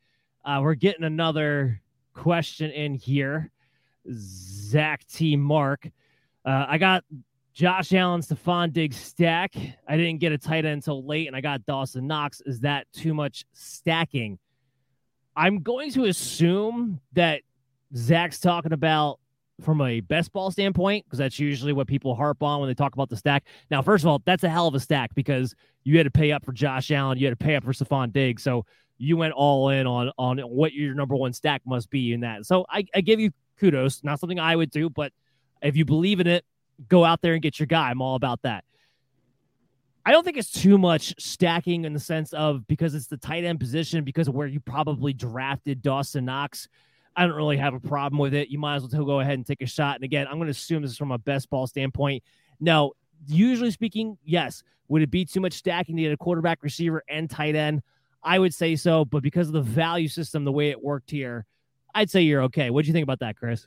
[0.44, 1.80] Uh, we're getting another
[2.12, 3.50] question in here.
[4.12, 5.34] Zach T.
[5.34, 5.88] Mark.
[6.44, 7.02] Uh, I got
[7.54, 9.54] Josh Allen, Stefon Diggs stack.
[9.88, 12.42] I didn't get a tight end until late, and I got Dawson Knox.
[12.42, 14.38] Is that too much stacking?
[15.34, 17.40] I'm going to assume that
[17.96, 19.18] Zach's talking about
[19.62, 22.92] from a best ball standpoint, because that's usually what people harp on when they talk
[22.92, 23.44] about the stack.
[23.70, 26.32] Now, first of all, that's a hell of a stack because you had to pay
[26.32, 28.42] up for Josh Allen, you had to pay up for Stefon Diggs.
[28.42, 28.66] So
[28.98, 32.44] you went all in on on what your number one stack must be in that.
[32.46, 34.04] So I, I give you kudos.
[34.04, 35.12] Not something I would do, but
[35.62, 36.44] if you believe in it,
[36.88, 37.90] go out there and get your guy.
[37.90, 38.64] I'm all about that.
[40.04, 43.44] I don't think it's too much stacking in the sense of because it's the tight
[43.44, 46.68] end position, because of where you probably drafted Dawson Knox.
[47.16, 48.48] I don't really have a problem with it.
[48.48, 49.96] You might as well go ahead and take a shot.
[49.96, 52.22] And again, I'm going to assume this is from a best ball standpoint.
[52.60, 52.92] No,
[53.26, 54.62] usually speaking, yes.
[54.88, 57.82] Would it be too much stacking to get a quarterback, receiver, and tight end?
[58.22, 59.04] I would say so.
[59.04, 61.46] But because of the value system, the way it worked here,
[61.94, 62.70] I'd say you're okay.
[62.70, 63.66] What do you think about that, Chris?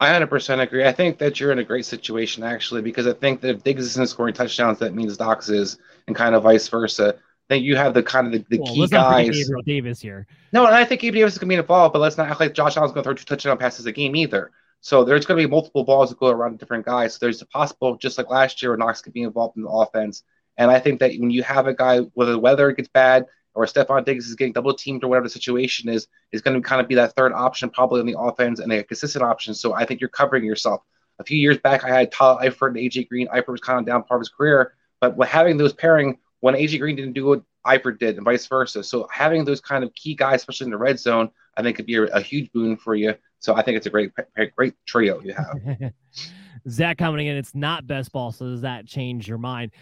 [0.00, 0.84] I 100% agree.
[0.84, 3.84] I think that you're in a great situation, actually, because I think that if Diggs
[3.86, 7.16] isn't scoring touchdowns, that means Knox is, and kind of vice versa
[7.48, 9.30] think you have the kind of the, the well, key guys.
[9.30, 10.26] Gabriel Davis here.
[10.52, 12.40] No, and I think Gabriel Davis is going to be involved, but let's not act
[12.40, 14.50] like Josh Allen's going to throw two touchdown passes a game either.
[14.80, 17.14] So there's going to be multiple balls that go around different guys.
[17.14, 19.68] So there's a possible, just like last year, where Knox could be involved in the
[19.68, 20.22] offense.
[20.56, 23.64] And I think that when you have a guy, whether the weather gets bad or
[23.64, 26.80] Stefon Diggs is getting double teamed or whatever the situation is, is going to kind
[26.80, 29.54] of be that third option probably on the offense and a consistent option.
[29.54, 30.82] So I think you're covering yourself.
[31.18, 33.26] A few years back, I had Tyler Eifert and AJ Green.
[33.28, 36.78] Eifert was kind of down part of his career, but having those pairing when AJ
[36.80, 38.82] Green didn't do what Eifert did, and vice versa.
[38.82, 41.86] So having those kind of key guys, especially in the red zone, I think could
[41.86, 43.14] be a, a huge boon for you.
[43.40, 44.10] So I think it's a great,
[44.56, 45.92] great trio you have.
[46.68, 48.32] Zach coming in, it's not best ball.
[48.32, 49.72] So does that change your mind?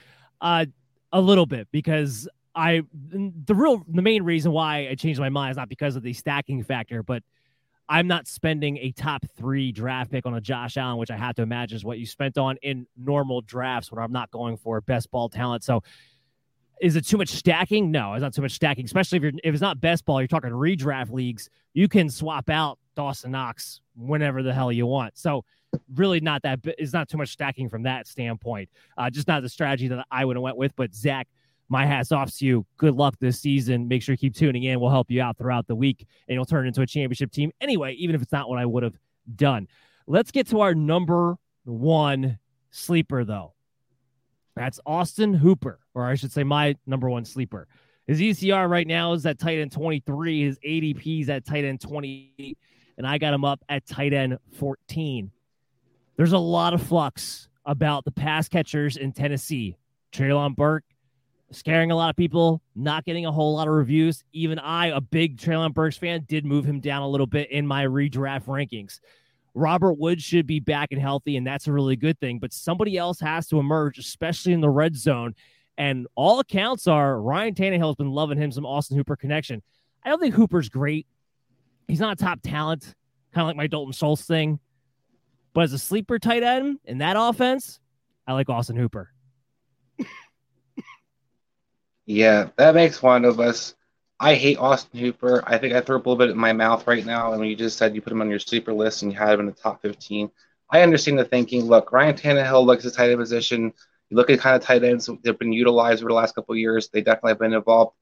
[0.40, 0.66] Uh,
[1.12, 5.52] a little bit because I the real the main reason why I changed my mind
[5.52, 7.22] is not because of the stacking factor, but
[7.88, 11.36] I'm not spending a top three draft pick on a Josh Allen, which I have
[11.36, 14.80] to imagine is what you spent on in normal drafts where I'm not going for
[14.80, 15.62] best ball talent.
[15.62, 15.82] So
[16.80, 17.90] is it too much stacking?
[17.90, 20.28] No, it's not too much stacking, especially if you're if it's not best ball, you're
[20.28, 25.16] talking redraft leagues, you can swap out Dawson Knox whenever the hell you want.
[25.16, 25.44] So
[25.94, 28.68] really not that it's not too much stacking from that standpoint.
[28.96, 30.74] Uh, just not the strategy that I would have went with.
[30.76, 31.28] But Zach,
[31.68, 32.66] my hats off to you.
[32.76, 33.88] Good luck this season.
[33.88, 34.80] Make sure you keep tuning in.
[34.80, 37.94] We'll help you out throughout the week, and you'll turn into a championship team anyway,
[37.94, 38.96] even if it's not what I would have
[39.34, 39.68] done.
[40.06, 42.38] Let's get to our number one
[42.70, 43.54] sleeper though.
[44.54, 47.66] That's Austin Hooper, or I should say my number one sleeper.
[48.06, 50.44] His ECR right now is at tight end 23.
[50.44, 52.58] His ADP is at tight end 28.
[52.98, 55.30] And I got him up at tight end 14.
[56.16, 59.76] There's a lot of flux about the pass catchers in Tennessee.
[60.12, 60.86] Treylon Burks
[61.50, 64.22] scaring a lot of people, not getting a whole lot of reviews.
[64.32, 67.66] Even I, a big Treylon Burks fan, did move him down a little bit in
[67.66, 69.00] my redraft rankings.
[69.54, 72.38] Robert Woods should be back and healthy, and that's a really good thing.
[72.38, 75.34] But somebody else has to emerge, especially in the red zone.
[75.78, 79.62] And all accounts are Ryan Tannehill has been loving him some Austin Hooper connection.
[80.04, 81.06] I don't think Hooper's great.
[81.88, 82.94] He's not a top talent,
[83.32, 84.58] kind of like my Dalton Schultz thing.
[85.52, 87.80] But as a sleeper tight end in that offense,
[88.26, 89.10] I like Austin Hooper.
[92.06, 93.74] yeah, that makes one of us.
[94.18, 95.42] I hate Austin Hooper.
[95.46, 97.32] I think I threw up a little bit in my mouth right now.
[97.32, 99.34] And when you just said you put him on your sleeper list and you had
[99.34, 100.30] him in the top 15,
[100.70, 101.64] I understand the thinking.
[101.64, 103.72] Look, Ryan Tannehill looks at tight end position.
[104.10, 106.52] You look at kind of tight ends that have been utilized over the last couple
[106.52, 106.88] of years.
[106.88, 107.94] They definitely have been involved,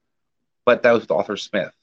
[0.65, 1.73] but that was with Arthur Smith.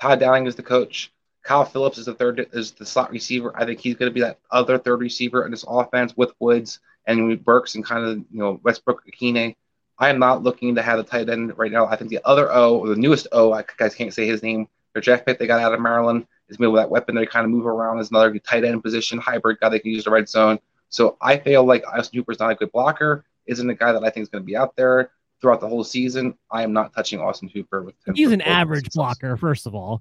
[0.00, 1.12] Todd Downing is the coach.
[1.42, 3.52] Kyle Philips is the third is the slot receiver.
[3.54, 6.80] I think he's going to be that other third receiver in this offense with Woods
[7.06, 9.56] and Burks and kind of you know Westbrook Ikhine.
[9.98, 11.86] I am not looking to have a tight end right now.
[11.86, 14.68] I think the other O, or the newest O, I guys can't say his name.
[14.92, 17.50] Their draft pick they got out of Maryland is maybe that weapon they kind of
[17.50, 20.58] move around as another tight end position hybrid guy they can use the red zone.
[20.90, 24.10] So I feel like Austin Hooper's not a good blocker, isn't a guy that I
[24.10, 25.10] think is going to be out there
[25.42, 28.14] throughout the whole season, I am not touching Austin Hooper with him.
[28.14, 30.00] He's an average blocker, first of all.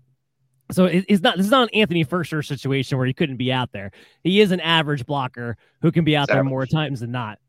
[0.71, 3.73] So it's not this is not an Anthony Firkser situation where he couldn't be out
[3.73, 3.91] there.
[4.23, 7.39] He is an average blocker who can be out there more times than not.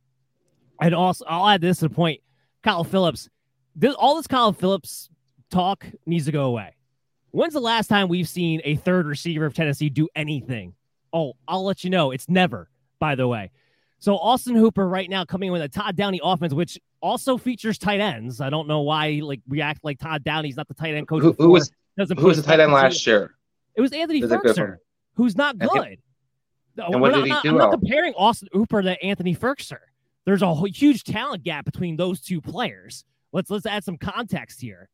[0.80, 2.20] And also, I'll add this to the point:
[2.64, 3.28] Kyle Philips.
[3.76, 5.08] This, all this Kyle Philips
[5.50, 6.74] talk needs to go away.
[7.30, 10.74] When's the last time we've seen a third receiver of Tennessee do anything?
[11.12, 12.10] Oh, I'll let you know.
[12.10, 12.68] It's never,
[12.98, 13.52] by the way.
[14.02, 17.78] So Austin Hooper right now coming in with a Todd Downing offense, which also features
[17.78, 18.40] tight ends.
[18.40, 21.22] I don't know why like react like Todd Downey's not the tight end coach.
[21.22, 23.36] Who, who was doesn't who was the tight end last year?
[23.76, 24.78] It was Anthony Firkser,
[25.14, 25.98] who's not good.
[26.78, 27.50] And what did he do?
[27.50, 29.78] I'm not comparing Austin Hooper to Anthony Firkser.
[30.24, 33.04] There's a huge talent gap between those two players.
[33.30, 34.88] Let's let's add some context here.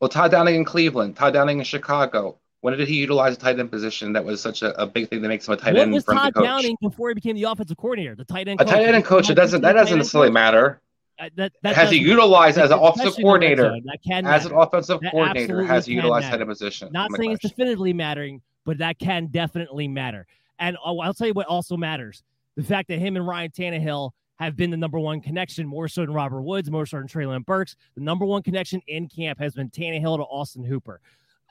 [0.00, 2.38] Well, Todd Downing in Cleveland, Todd Downing in Chicago.
[2.64, 5.20] When did he utilize a tight end position that was such a, a big thing
[5.20, 5.92] that makes him a tight what end?
[5.92, 6.44] was from Todd the coach?
[6.46, 8.14] Downing before he became the offensive coordinator?
[8.14, 8.58] The tight end.
[8.58, 9.28] A tight end coach.
[9.28, 9.60] It doesn't.
[9.60, 10.80] That doesn't necessarily matter.
[11.18, 13.64] Uh, that, that has he utilized as an offensive coordinator?
[13.84, 16.88] That can as an offensive That coordinator, has he utilized end position?
[16.90, 20.26] Not saying it's definitively mattering, but that can definitely matter.
[20.58, 22.22] And I'll, I'll tell you what also matters:
[22.56, 26.00] the fact that him and Ryan Tannehill have been the number one connection, more so
[26.00, 27.76] than Robert Woods, more so than Treylon Burks.
[27.94, 31.02] The number one connection in camp has been Tannehill to Austin Hooper.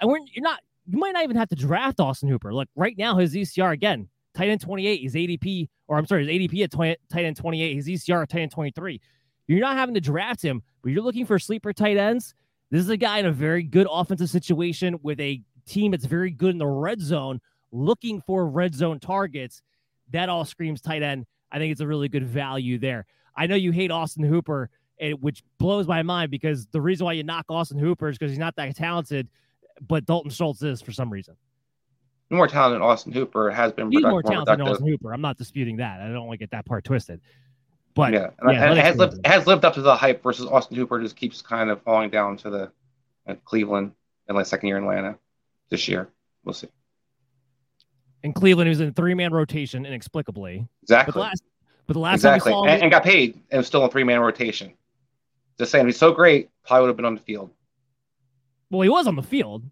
[0.02, 2.54] And we're, you're not, you might not even have to draft Austin Hooper.
[2.54, 6.34] Look, right now his ECR again, tight end 28, his ADP, or I'm sorry, his
[6.34, 9.02] ADP at 20, tight end 28, his ECR at tight end 23.
[9.48, 12.34] You're not having to draft him, but you're looking for sleeper tight ends.
[12.72, 16.32] This is a guy in a very good offensive situation with a team that's very
[16.32, 17.40] good in the red zone,
[17.72, 19.62] looking for red zone targets.
[20.12, 21.26] That all screams tight end.
[21.52, 23.06] I think it's a really good value there.
[23.36, 24.70] I know you hate Austin Hooper,
[25.20, 28.40] which blows my mind because the reason why you knock Austin Hooper is because he's
[28.40, 29.28] not that talented,
[29.82, 31.36] but Dalton Schultz is for some reason.
[32.30, 34.68] more talented than Austin Hooper has been He's more talented than.
[34.68, 35.14] Austin Hooper.
[35.14, 36.02] I'm not disputing that.
[36.02, 37.22] I don't want to get that part twisted.
[37.96, 40.48] But yeah, and, and it has lived, it has lived up to the hype versus
[40.48, 42.72] Austin Hooper just keeps kind of falling down to the
[43.28, 43.92] uh, Cleveland
[44.28, 45.18] and like second year in Atlanta
[45.70, 46.10] this year.
[46.44, 46.70] We'll see.
[48.24, 50.68] in Cleveland, he was in three man rotation inexplicably.
[50.82, 51.12] Exactly.
[51.12, 51.44] But the last,
[51.86, 53.84] but the last exactly, time we saw and, him, and got paid and was still
[53.84, 54.74] in three man rotation.
[55.60, 57.52] Just saying, he's so great, probably would have been on the field.
[58.78, 59.64] Well, he was on the field.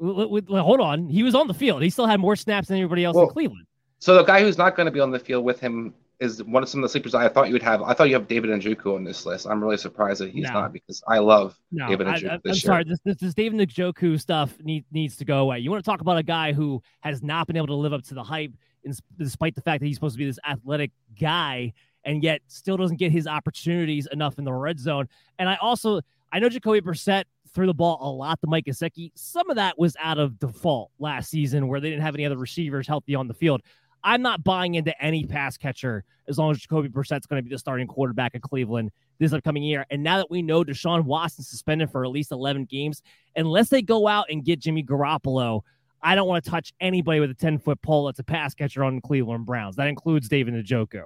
[0.00, 1.82] Hold on, he was on the field.
[1.82, 3.66] He still had more snaps than everybody else Well, in Cleveland.
[4.00, 6.62] So the guy who's not going to be on the field with him is one
[6.62, 7.82] of some of the sleepers I thought you would have.
[7.82, 9.46] I thought you have David Njoku on this list.
[9.46, 10.52] I'm really surprised that he's No.
[10.52, 12.72] not because I love No, David I, Njoku I, I'm this year.
[12.72, 12.84] sorry.
[12.84, 15.58] This, this, this David Njoku stuff need, needs to go away.
[15.60, 18.02] You want to talk about a guy who has not been able to live up
[18.04, 18.52] to the hype,
[18.84, 20.90] in, despite the fact that he's supposed to be this athletic
[21.20, 21.72] guy,
[22.04, 25.08] and yet still doesn't get his opportunities enough in the red zone.
[25.38, 26.00] And I also,
[26.32, 27.24] I know Jacoby Brissett
[27.54, 29.12] threw the ball a lot to Mike Gesicki.
[29.14, 32.36] Some of that was out of default last season, where they didn't have any other
[32.36, 33.62] receivers healthy on the field.
[34.04, 37.54] I'm not buying into any pass catcher as long as Jacoby Brissett's going to be
[37.54, 39.86] the starting quarterback at Cleveland this upcoming year.
[39.90, 43.02] And now that we know Deshaun Watson suspended for at least 11 games,
[43.36, 45.62] unless they go out and get Jimmy Garoppolo,
[46.02, 48.82] I don't want to touch anybody with a 10 foot pole that's a pass catcher
[48.82, 49.76] on the Cleveland Browns.
[49.76, 51.04] That includes David Njoku.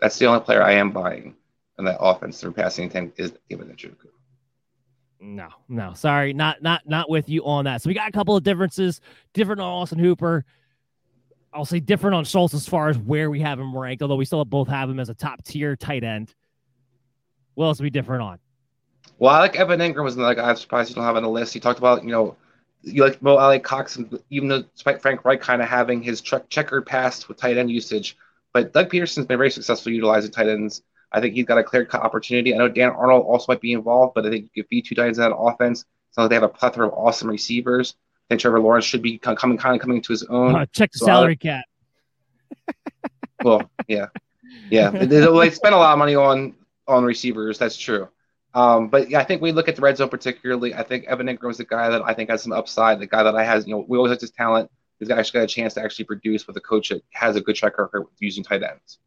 [0.00, 1.34] That's the only player I am buying
[1.78, 4.08] in that offense through passing intent is David Njoku.
[5.20, 7.82] No, no, sorry, not not not with you on that.
[7.82, 9.02] So we got a couple of differences,
[9.34, 10.46] different on Austin Hooper.
[11.52, 14.24] I'll say different on Schultz as far as where we have him ranked, although we
[14.24, 16.34] still both have him as a top tier tight end.
[17.54, 18.38] What else we different on?
[19.18, 21.52] Well, I like Evan Engram was guy I'm surprised you don't have on the list.
[21.52, 22.36] He talked about, you know,
[22.82, 26.48] you like Mo Alie-Cox, and even though despite Frank Reich kind of having his check,
[26.48, 28.16] checkered past with tight end usage,
[28.54, 30.82] but Doug Pederson's been very successful utilizing tight ends.
[31.12, 32.54] I think he's got a clear cut opportunity.
[32.54, 34.94] I know Dan Arnold also might be involved, but I think you could feed two
[34.94, 35.84] tight ends in that offense.
[36.12, 37.94] So they have a plethora of awesome receivers.
[37.98, 40.54] I think Trevor Lawrence should be coming kind of coming to his own.
[40.54, 41.64] Uh, check the So salary cap.
[43.44, 44.06] well, yeah,
[44.70, 44.90] yeah.
[45.06, 46.54] They, spend a lot of money on
[46.86, 47.58] on receivers.
[47.58, 48.08] That's true.
[48.54, 50.74] Um, but yeah, I think we look at the red zone particularly.
[50.74, 52.98] I think Evan Engram is the guy that I think has some upside.
[52.98, 54.70] The guy that I has, you know, we always like his talent.
[54.98, 57.56] He's actually got a chance to actually produce with a coach that has a good
[57.56, 58.98] track record with using tight ends.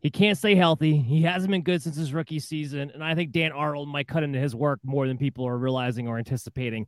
[0.00, 0.96] He can't stay healthy.
[0.96, 2.90] He hasn't been good since his rookie season.
[2.94, 6.06] And I think Dan Arnold might cut into his work more than people are realizing
[6.06, 6.86] or anticipating.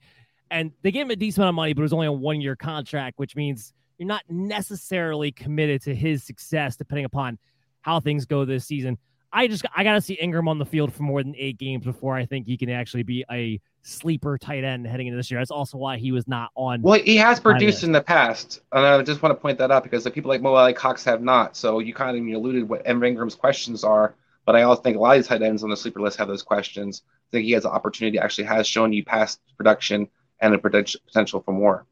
[0.50, 2.40] And they gave him a decent amount of money, but it was only a one
[2.40, 7.38] year contract, which means you're not necessarily committed to his success depending upon
[7.82, 8.96] how things go this season.
[9.32, 12.16] I just I gotta see Engram on the field for more than eight games before
[12.16, 15.40] I think he can actually be a sleeper tight end heading into this year.
[15.40, 16.82] That's also why he was not on.
[16.82, 19.84] Well, he has produced in the past, and I just want to point that out
[19.84, 21.56] because the people like Mo Alie-Cox have not.
[21.56, 24.14] So you kind of alluded what Evan Engram's questions are,
[24.44, 26.28] but I also think a lot of these tight ends on the sleeper list have
[26.28, 27.02] those questions.
[27.06, 30.08] I think he has an opportunity, actually has shown you past production
[30.40, 31.86] and a potential potential for more.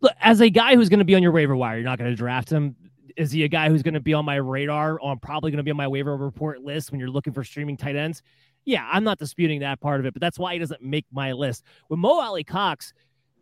[0.00, 2.10] Look, as a guy who's going to be on your waiver wire, you're not going
[2.10, 2.76] to draft him.
[3.20, 5.62] Is he a guy who's going to be on my radar, I'm probably going to
[5.62, 8.22] be on my waiver report list when you're looking for streaming tight ends?
[8.64, 11.32] Yeah, I'm not disputing that part of it, but that's why he doesn't make my
[11.32, 11.64] list.
[11.90, 12.94] With Mo Alie-Cox,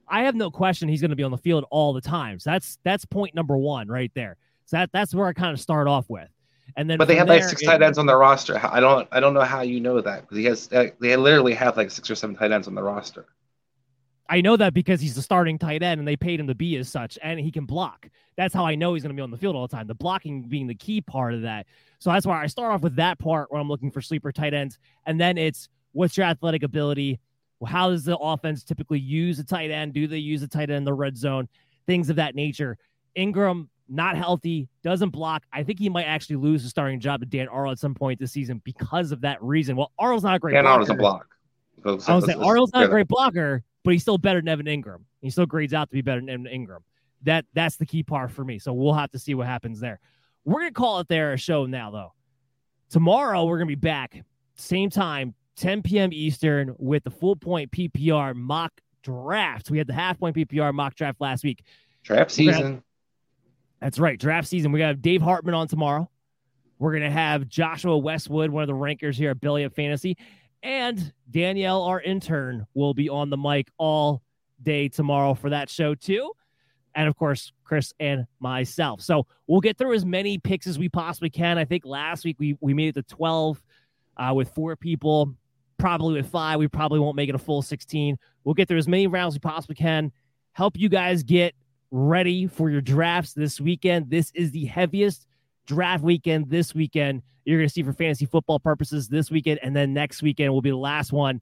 [0.08, 2.40] I have no question he's going to be on the field all the time.
[2.40, 4.36] So that's that's point number one right there.
[4.64, 6.28] So that that's where I kind of start off with.
[6.76, 8.60] And then, but they have there, like six it, tight ends on their roster.
[8.60, 11.54] I don't, I don't know how you know that because he has, uh, they literally
[11.54, 13.26] have like six or seven tight ends on the roster.
[14.28, 16.76] I know that because he's the starting tight end and they paid him to be
[16.76, 18.08] as such, and he can block.
[18.36, 19.86] That's how I know he's going to be on the field all the time.
[19.86, 21.66] The blocking being the key part of that.
[21.98, 24.54] So that's why I start off with that part when I'm looking for sleeper tight
[24.54, 27.18] ends, and then it's what's your athletic ability.
[27.66, 29.92] How does the offense typically use a tight end?
[29.92, 31.48] Do they use a tight end in the red zone?
[31.86, 32.76] Things of that nature.
[33.16, 35.44] Engram not healthy, doesn't block.
[35.52, 38.20] I think he might actually lose the starting job to Dan Arnold at some point
[38.20, 39.76] this season because of that reason.
[39.76, 40.52] Well, Arnold's not a great.
[40.52, 41.26] Dan Arnold's a block.
[41.84, 45.04] I was saying Arnold's not a great blocker, but he's still better than Evan Engram.
[45.22, 46.80] He still grades out to be better than Evan Engram.
[47.22, 48.58] That that's the key part for me.
[48.58, 49.98] So we'll have to see what happens there.
[50.44, 52.12] We're gonna call it there a show now though.
[52.90, 54.22] Tomorrow we're gonna be back
[54.56, 56.10] same time, 10 p.m.
[56.12, 59.70] Eastern with the full point PPR mock draft.
[59.70, 61.64] We had the half point PPR mock draft last week.
[62.02, 62.82] Draft season.
[63.80, 64.20] That's right.
[64.20, 64.70] Draft season.
[64.70, 66.10] We got Dave Hartman on tomorrow.
[66.78, 70.18] We're going to have Joshua Westwood, one of the rankers here at Belly Up Fantasy.
[70.62, 74.22] And Danielle, our intern, will be on the mic all
[74.62, 76.32] day tomorrow for that show, too.
[76.94, 79.00] And of course, Chris and myself.
[79.00, 81.58] So we'll get through as many picks as we possibly can.
[81.58, 83.62] I think last week we, we made it to 12
[84.16, 85.34] uh, with four people,
[85.78, 86.58] probably with five.
[86.58, 88.16] We probably won't make it a full 16.
[88.42, 90.10] We'll get through as many rounds as we possibly can,
[90.52, 91.54] help you guys get
[91.90, 94.10] ready for your drafts this weekend.
[94.10, 95.26] This is the heaviest
[95.68, 99.58] draft weekend this weekend you're going to see for fantasy football purposes this weekend.
[99.62, 101.40] And then next weekend will be the last one.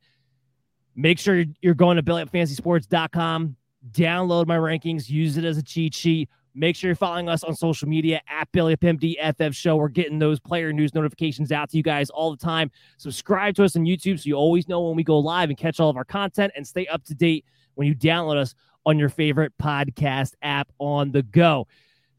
[0.94, 3.56] Make sure you're going to bellyupfantasysports.com,
[3.90, 6.28] download my rankings, use it as a cheat sheet.
[6.54, 9.76] Make sure you're following us on social media at BellyUpMDFF Show.
[9.76, 12.70] We're getting those player news notifications out to you guys all the time.
[12.98, 15.80] Subscribe to us on YouTube so you always know when we go live and catch
[15.80, 18.54] all of our content and stay up to date when you download us
[18.86, 21.66] on your favorite podcast app on the go.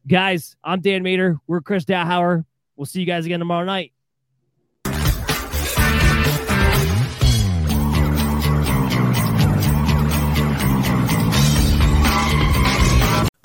[0.08, 1.38] Guys, I'm Dan Mater.
[1.46, 2.46] We're Chris Dowhauer.
[2.76, 3.92] We'll see you guys again tomorrow night.